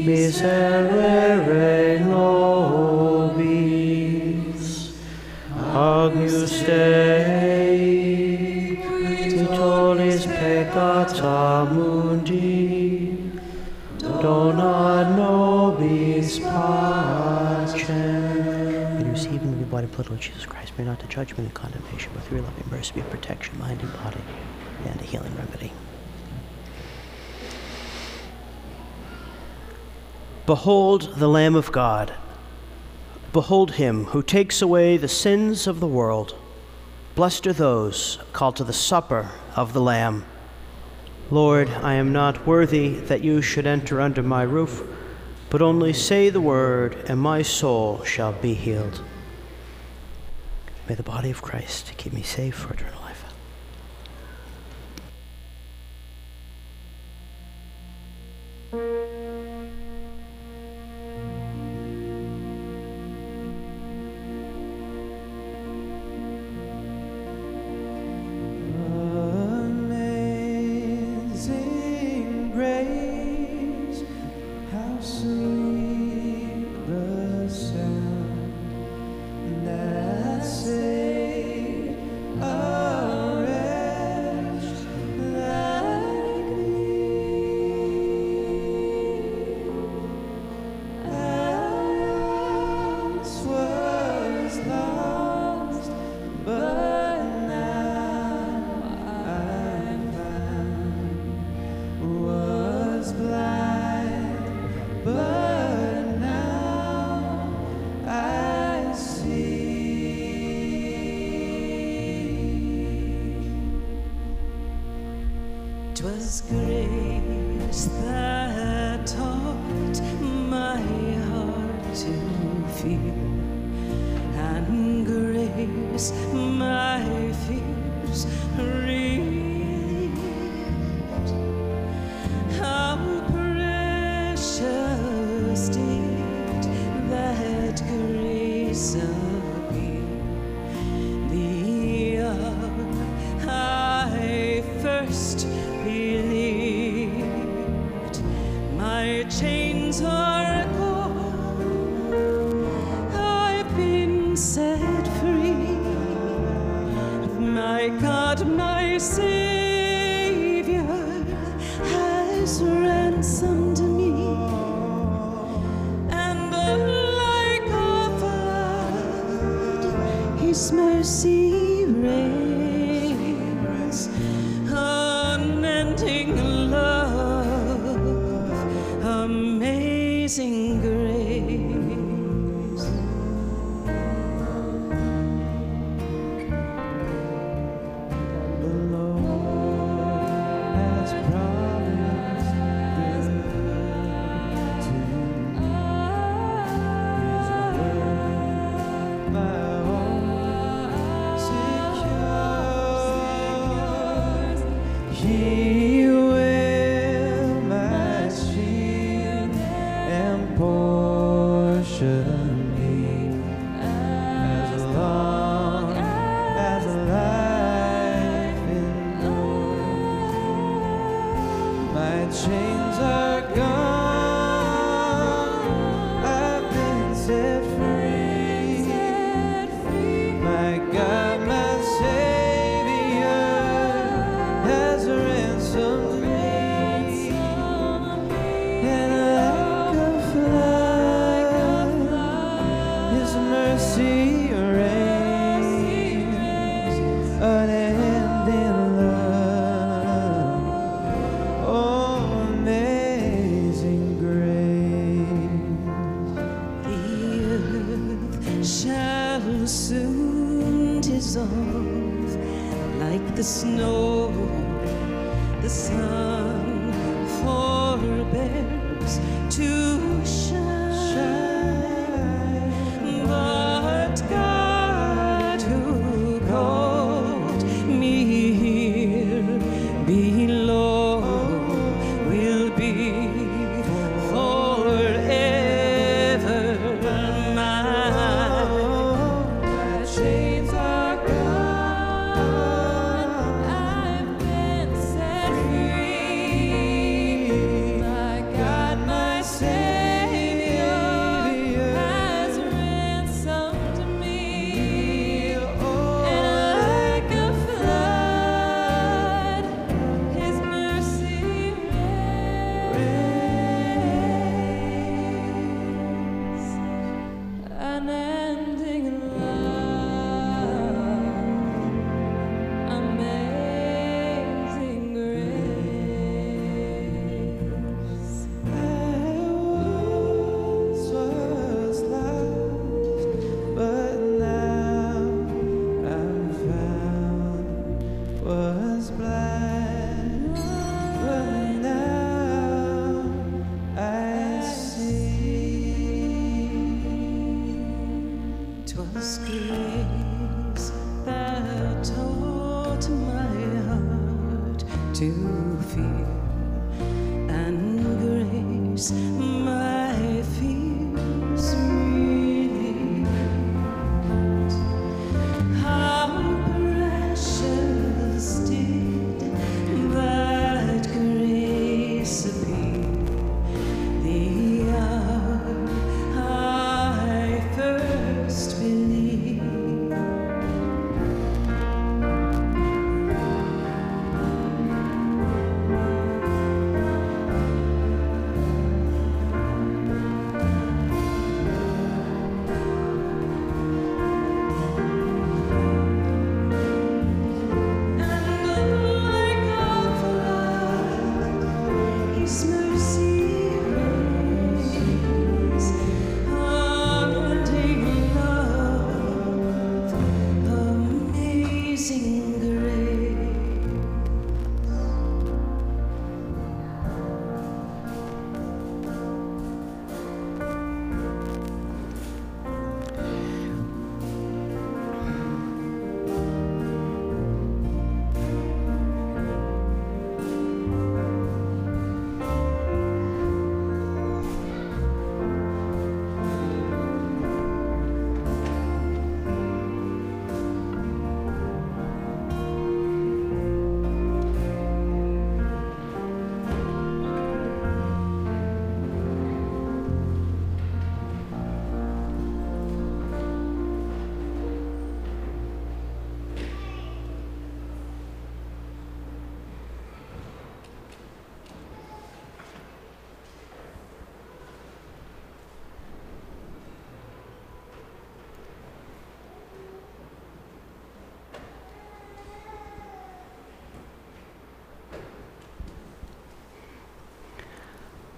Miserere 0.07 2.01
nobis. 2.05 3.33
Agnus 5.73 6.63
Dei, 6.67 7.87
qui 9.31 9.47
tollis 9.57 10.27
peccata 10.27 11.65
mundi, 11.73 13.33
dona 14.21 15.09
nobis 15.17 16.39
pacem. 16.39 17.95
In 19.01 19.07
receiving 19.11 19.59
the 19.59 19.65
body 19.65 19.85
and 19.85 19.93
blood 19.97 20.11
of 20.11 20.21
Jesus 20.21 20.45
Christ, 20.45 20.64
may 20.77 20.85
not 20.85 21.01
to 21.01 21.07
judgment 21.07 21.41
and 21.41 21.55
condemnation, 21.55 22.11
but 22.15 22.25
through 22.25 22.41
loving 22.41 22.65
mercy 22.71 22.93
be 22.95 23.03
protection, 23.03 23.59
mind 23.59 23.81
and 23.81 23.93
body, 23.95 24.21
and 24.87 25.01
a 25.01 25.05
healing 25.05 25.35
remedy. 25.37 25.73
Behold 30.47 31.15
the 31.17 31.29
Lamb 31.29 31.55
of 31.55 31.73
God. 31.73 32.13
Behold 33.33 33.73
him 33.73 34.05
who 34.07 34.23
takes 34.23 34.61
away 34.61 34.97
the 34.97 35.09
sins 35.09 35.67
of 35.67 35.81
the 35.81 35.87
world. 35.87 36.37
Blessed 37.15 37.47
are 37.47 37.53
those 37.53 38.19
called 38.33 38.57
to 38.57 38.65
the 38.65 38.73
supper 38.73 39.31
of 39.57 39.73
the 39.73 39.81
Lamb. 39.81 40.25
Lord, 41.31 41.71
I 41.71 41.95
am 41.95 42.13
not 42.13 42.47
worthy 42.47 42.91
that 42.91 43.25
you 43.25 43.41
should 43.41 43.67
enter 43.67 44.01
under 44.01 44.23
my 44.23 44.43
roof, 44.43 44.83
but 45.49 45.63
only 45.63 45.93
say 45.93 46.29
the 46.29 46.41
word, 46.41 46.97
and 47.09 47.19
my 47.19 47.41
soul 47.41 48.05
shall 48.05 48.33
be 48.33 48.53
healed. 48.53 49.01
May 50.87 50.95
the 50.95 51.03
body 51.03 51.31
of 51.31 51.41
Christ 51.41 51.93
keep 51.97 52.13
me 52.13 52.21
safe 52.21 52.57
for 52.57 52.75
eternal 52.75 53.04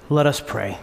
Let 0.08 0.26
us 0.26 0.40
pray. 0.40 0.78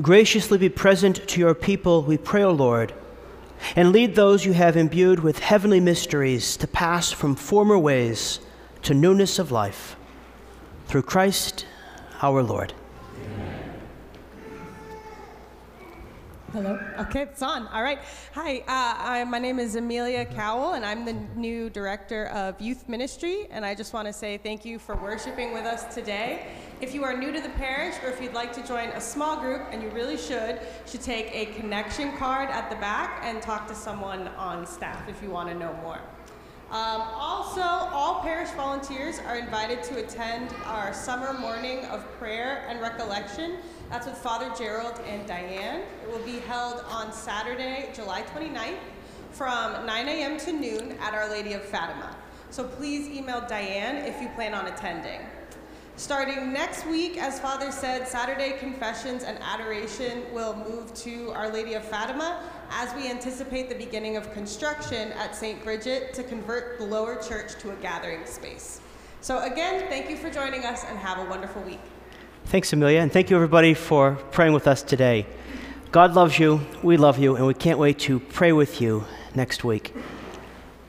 Graciously 0.00 0.56
be 0.56 0.68
present 0.68 1.26
to 1.28 1.40
your 1.40 1.54
people, 1.54 2.02
we 2.02 2.16
pray, 2.16 2.42
O 2.44 2.52
Lord, 2.52 2.94
and 3.74 3.92
lead 3.92 4.14
those 4.14 4.46
you 4.46 4.52
have 4.52 4.76
imbued 4.76 5.20
with 5.20 5.40
heavenly 5.40 5.80
mysteries 5.80 6.56
to 6.58 6.66
pass 6.66 7.10
from 7.10 7.34
former 7.34 7.78
ways 7.78 8.40
to 8.82 8.94
newness 8.94 9.38
of 9.38 9.50
life. 9.50 9.96
Through 10.86 11.02
Christ 11.02 11.66
our 12.22 12.42
Lord. 12.42 12.72
Hello. 16.52 16.80
Okay, 16.98 17.22
it's 17.22 17.42
on. 17.42 17.68
All 17.68 17.84
right. 17.84 18.00
Hi, 18.34 18.58
uh, 18.58 18.64
I, 18.66 19.22
my 19.22 19.38
name 19.38 19.60
is 19.60 19.76
Amelia 19.76 20.24
Cowell, 20.24 20.72
and 20.72 20.84
I'm 20.84 21.04
the 21.04 21.12
new 21.36 21.70
director 21.70 22.26
of 22.26 22.60
youth 22.60 22.88
ministry. 22.88 23.46
And 23.52 23.64
I 23.64 23.76
just 23.76 23.92
want 23.92 24.08
to 24.08 24.12
say 24.12 24.36
thank 24.36 24.64
you 24.64 24.80
for 24.80 24.96
worshiping 24.96 25.52
with 25.52 25.64
us 25.64 25.94
today. 25.94 26.48
If 26.80 26.92
you 26.92 27.04
are 27.04 27.16
new 27.16 27.30
to 27.30 27.40
the 27.40 27.50
parish, 27.50 27.94
or 28.02 28.10
if 28.10 28.20
you'd 28.20 28.32
like 28.32 28.52
to 28.54 28.66
join 28.66 28.88
a 28.88 29.00
small 29.00 29.36
group, 29.36 29.62
and 29.70 29.80
you 29.80 29.90
really 29.90 30.16
should, 30.16 30.58
should 30.86 31.02
take 31.02 31.30
a 31.32 31.52
connection 31.54 32.16
card 32.16 32.50
at 32.50 32.68
the 32.68 32.76
back 32.76 33.20
and 33.22 33.40
talk 33.40 33.68
to 33.68 33.74
someone 33.74 34.26
on 34.36 34.66
staff 34.66 35.08
if 35.08 35.22
you 35.22 35.30
want 35.30 35.48
to 35.50 35.54
know 35.54 35.72
more. 35.82 36.00
Um, 36.70 37.02
also, 37.14 37.62
all 37.62 38.22
parish 38.22 38.50
volunteers 38.50 39.20
are 39.20 39.36
invited 39.36 39.84
to 39.84 40.04
attend 40.04 40.52
our 40.66 40.92
summer 40.94 41.32
morning 41.32 41.84
of 41.86 42.04
prayer 42.18 42.64
and 42.68 42.80
recollection. 42.80 43.58
That's 43.90 44.06
with 44.06 44.18
Father 44.18 44.52
Gerald 44.56 45.00
and 45.04 45.26
Diane. 45.26 45.80
It 46.04 46.08
will 46.08 46.24
be 46.24 46.38
held 46.38 46.84
on 46.90 47.12
Saturday, 47.12 47.90
July 47.92 48.22
29th 48.22 48.78
from 49.32 49.84
9 49.84 50.08
a.m. 50.08 50.38
to 50.38 50.52
noon 50.52 50.92
at 51.00 51.12
Our 51.12 51.28
Lady 51.28 51.54
of 51.54 51.64
Fatima. 51.64 52.14
So 52.50 52.62
please 52.62 53.08
email 53.08 53.44
Diane 53.48 53.96
if 53.96 54.22
you 54.22 54.28
plan 54.28 54.54
on 54.54 54.68
attending. 54.68 55.22
Starting 55.96 56.52
next 56.52 56.86
week, 56.86 57.18
as 57.18 57.40
Father 57.40 57.72
said, 57.72 58.06
Saturday 58.06 58.56
confessions 58.60 59.24
and 59.24 59.36
adoration 59.42 60.22
will 60.32 60.54
move 60.54 60.94
to 60.94 61.32
Our 61.32 61.48
Lady 61.48 61.74
of 61.74 61.84
Fatima 61.84 62.48
as 62.70 62.94
we 62.94 63.10
anticipate 63.10 63.68
the 63.68 63.74
beginning 63.74 64.16
of 64.16 64.32
construction 64.32 65.10
at 65.12 65.34
St. 65.34 65.64
Bridget 65.64 66.14
to 66.14 66.22
convert 66.22 66.78
the 66.78 66.84
lower 66.84 67.20
church 67.20 67.58
to 67.58 67.72
a 67.72 67.76
gathering 67.76 68.24
space. 68.24 68.80
So, 69.20 69.42
again, 69.42 69.88
thank 69.88 70.08
you 70.08 70.16
for 70.16 70.30
joining 70.30 70.64
us 70.64 70.84
and 70.84 70.96
have 70.96 71.18
a 71.18 71.28
wonderful 71.28 71.62
week. 71.62 71.80
Thanks, 72.50 72.72
Amelia, 72.72 72.98
and 72.98 73.12
thank 73.12 73.30
you, 73.30 73.36
everybody, 73.36 73.74
for 73.74 74.18
praying 74.32 74.54
with 74.54 74.66
us 74.66 74.82
today. 74.82 75.24
God 75.92 76.14
loves 76.14 76.36
you, 76.36 76.60
we 76.82 76.96
love 76.96 77.16
you, 77.16 77.36
and 77.36 77.46
we 77.46 77.54
can't 77.54 77.78
wait 77.78 78.00
to 78.00 78.18
pray 78.18 78.50
with 78.50 78.80
you 78.80 79.04
next 79.36 79.62
week. 79.62 79.94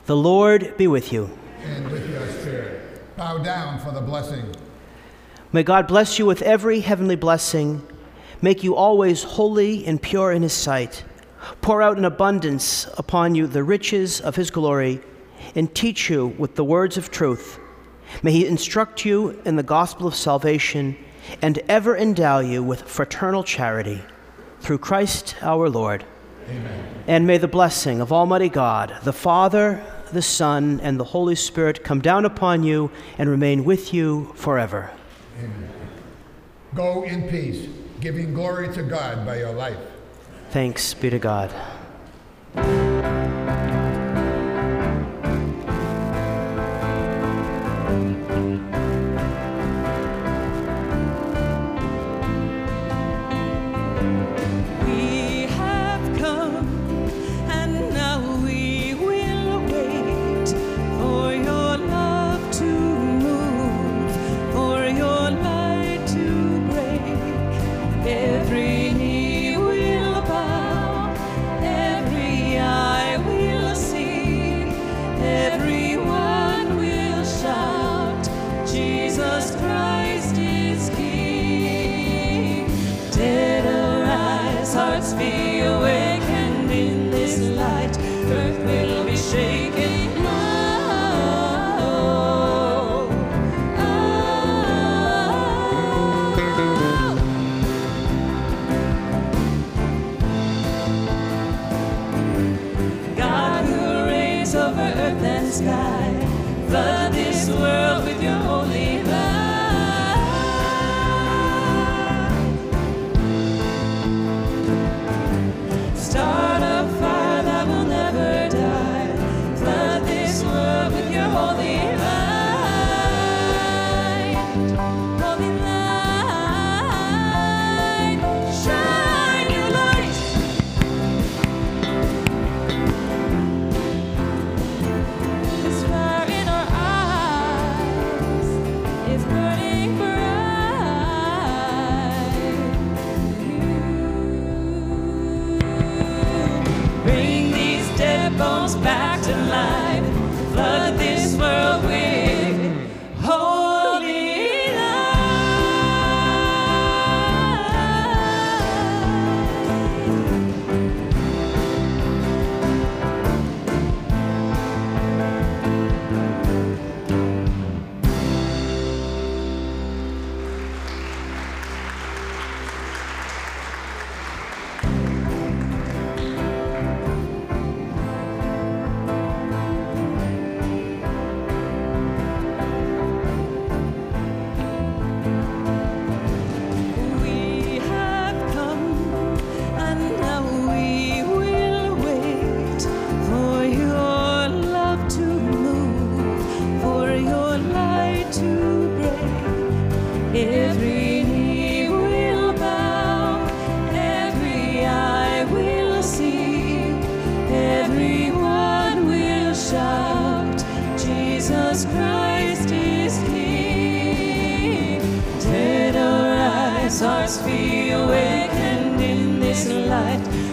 The 0.06 0.16
Lord 0.16 0.76
be 0.76 0.88
with 0.88 1.12
you. 1.12 1.30
And 1.62 1.88
with 1.88 2.10
your 2.10 2.26
spirit. 2.26 3.16
Bow 3.16 3.38
down 3.38 3.78
for 3.78 3.92
the 3.92 4.00
blessing. 4.00 4.52
May 5.52 5.62
God 5.62 5.86
bless 5.86 6.18
you 6.18 6.26
with 6.26 6.42
every 6.42 6.80
heavenly 6.80 7.14
blessing, 7.14 7.86
make 8.42 8.64
you 8.64 8.74
always 8.74 9.22
holy 9.22 9.86
and 9.86 10.02
pure 10.02 10.32
in 10.32 10.42
His 10.42 10.52
sight, 10.52 11.04
pour 11.60 11.80
out 11.80 11.96
in 11.96 12.04
abundance 12.04 12.88
upon 12.98 13.36
you 13.36 13.46
the 13.46 13.62
riches 13.62 14.20
of 14.20 14.34
His 14.34 14.50
glory, 14.50 15.00
and 15.54 15.72
teach 15.72 16.10
you 16.10 16.34
with 16.38 16.56
the 16.56 16.64
words 16.64 16.96
of 16.96 17.12
truth. 17.12 17.60
May 18.20 18.32
He 18.32 18.48
instruct 18.48 19.04
you 19.04 19.40
in 19.44 19.54
the 19.54 19.62
gospel 19.62 20.08
of 20.08 20.16
salvation 20.16 20.96
and 21.40 21.58
ever 21.68 21.96
endow 21.96 22.40
you 22.40 22.62
with 22.62 22.82
fraternal 22.82 23.44
charity. 23.44 24.02
Through 24.60 24.78
Christ 24.78 25.36
our 25.42 25.68
Lord. 25.68 26.04
Amen. 26.48 27.04
And 27.06 27.26
may 27.26 27.38
the 27.38 27.48
blessing 27.48 28.00
of 28.00 28.12
Almighty 28.12 28.48
God, 28.48 28.96
the 29.02 29.12
Father, 29.12 29.84
the 30.12 30.22
Son, 30.22 30.80
and 30.80 30.98
the 30.98 31.04
Holy 31.04 31.34
Spirit 31.34 31.82
come 31.82 32.00
down 32.00 32.24
upon 32.24 32.62
you 32.62 32.90
and 33.18 33.28
remain 33.28 33.64
with 33.64 33.92
you 33.94 34.32
forever. 34.34 34.90
Amen. 35.38 35.70
Go 36.74 37.02
in 37.02 37.28
peace, 37.28 37.68
giving 38.00 38.34
glory 38.34 38.72
to 38.74 38.82
God 38.82 39.26
by 39.26 39.38
your 39.38 39.52
life. 39.52 39.78
Thanks 40.50 40.94
be 40.94 41.10
to 41.10 41.18
God. 41.18 41.52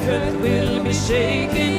earth 0.10 0.36
will 0.42 0.84
be 0.84 0.94
shaken. 0.94 1.79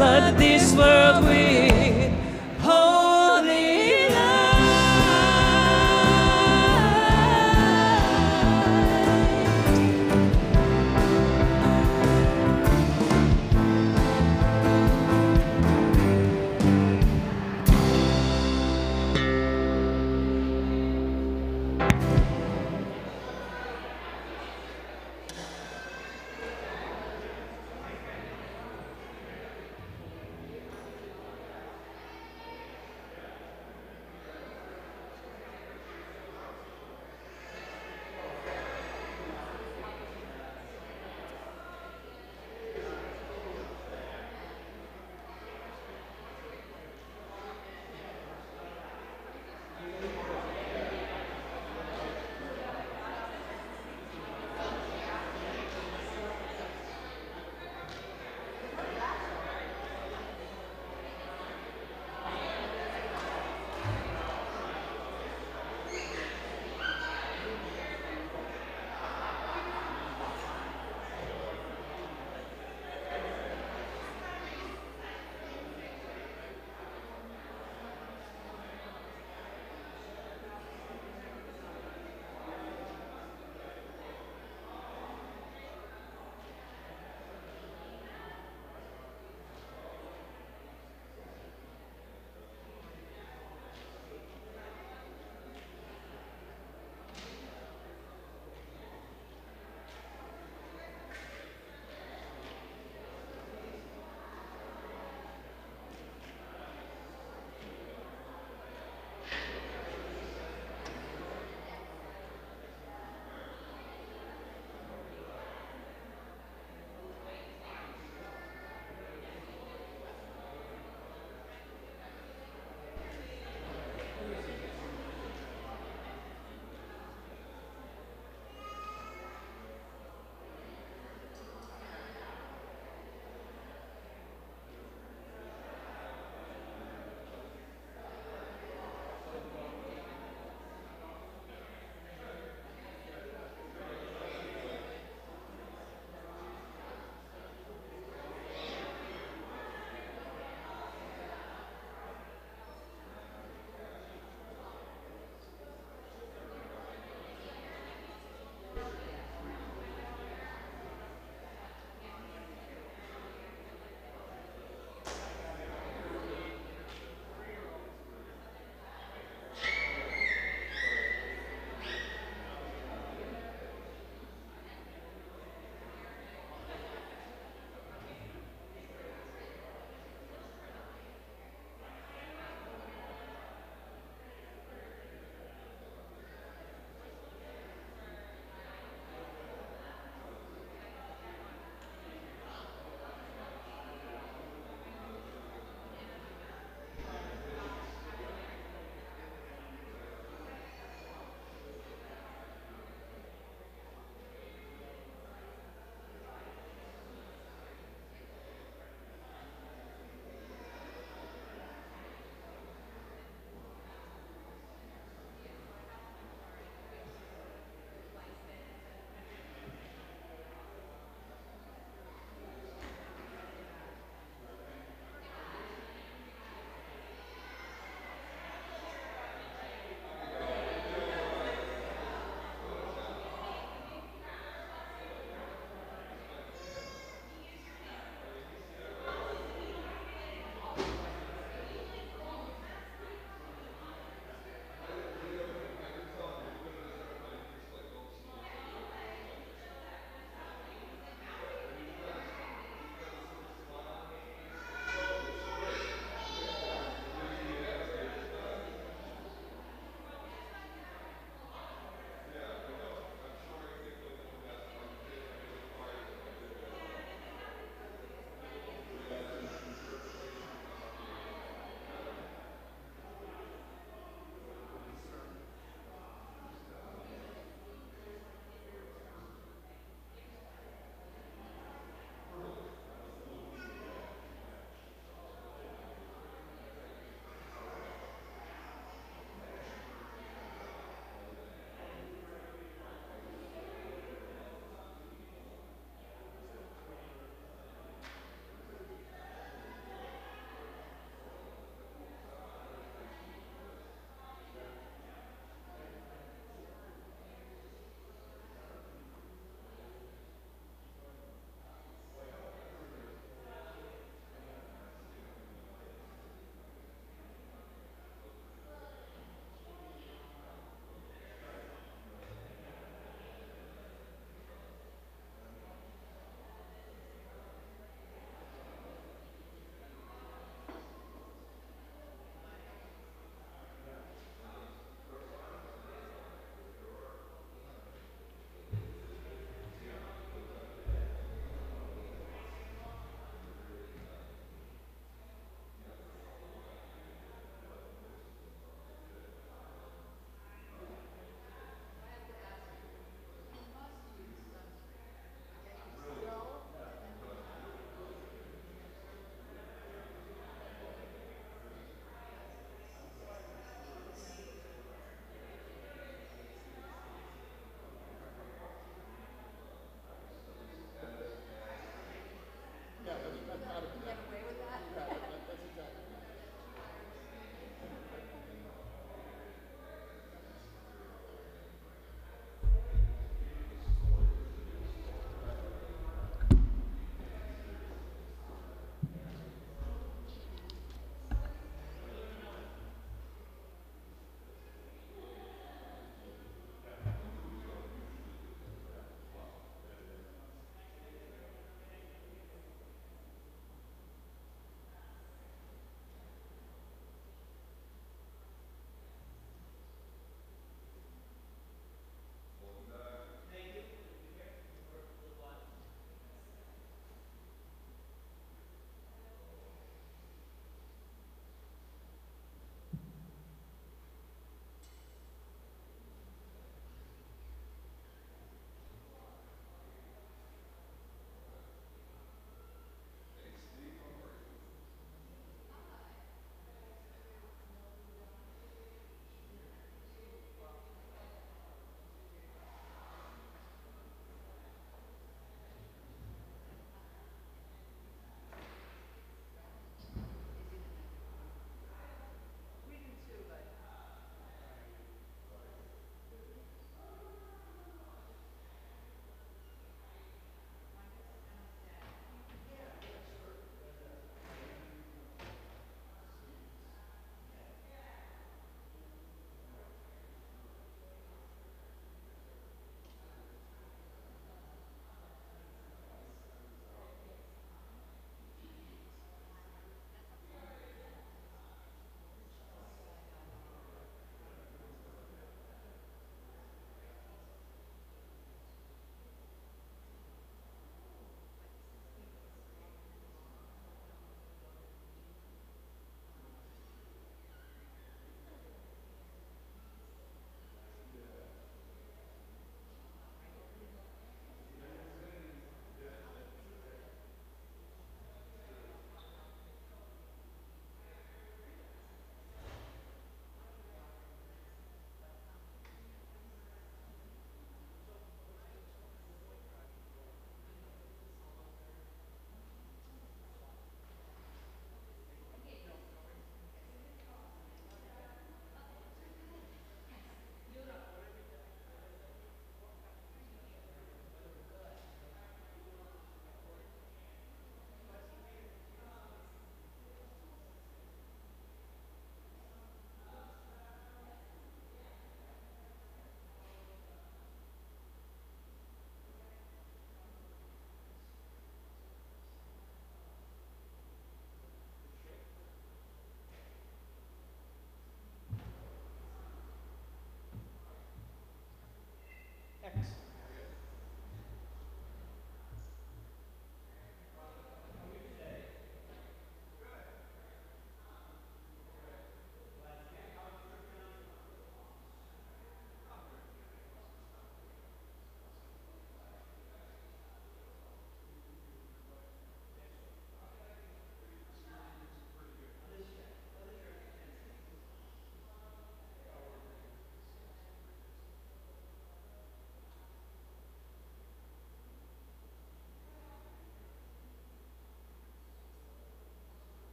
Let 0.00 0.38
this 0.38 0.72
world 0.74 1.28
weep. 1.28 1.89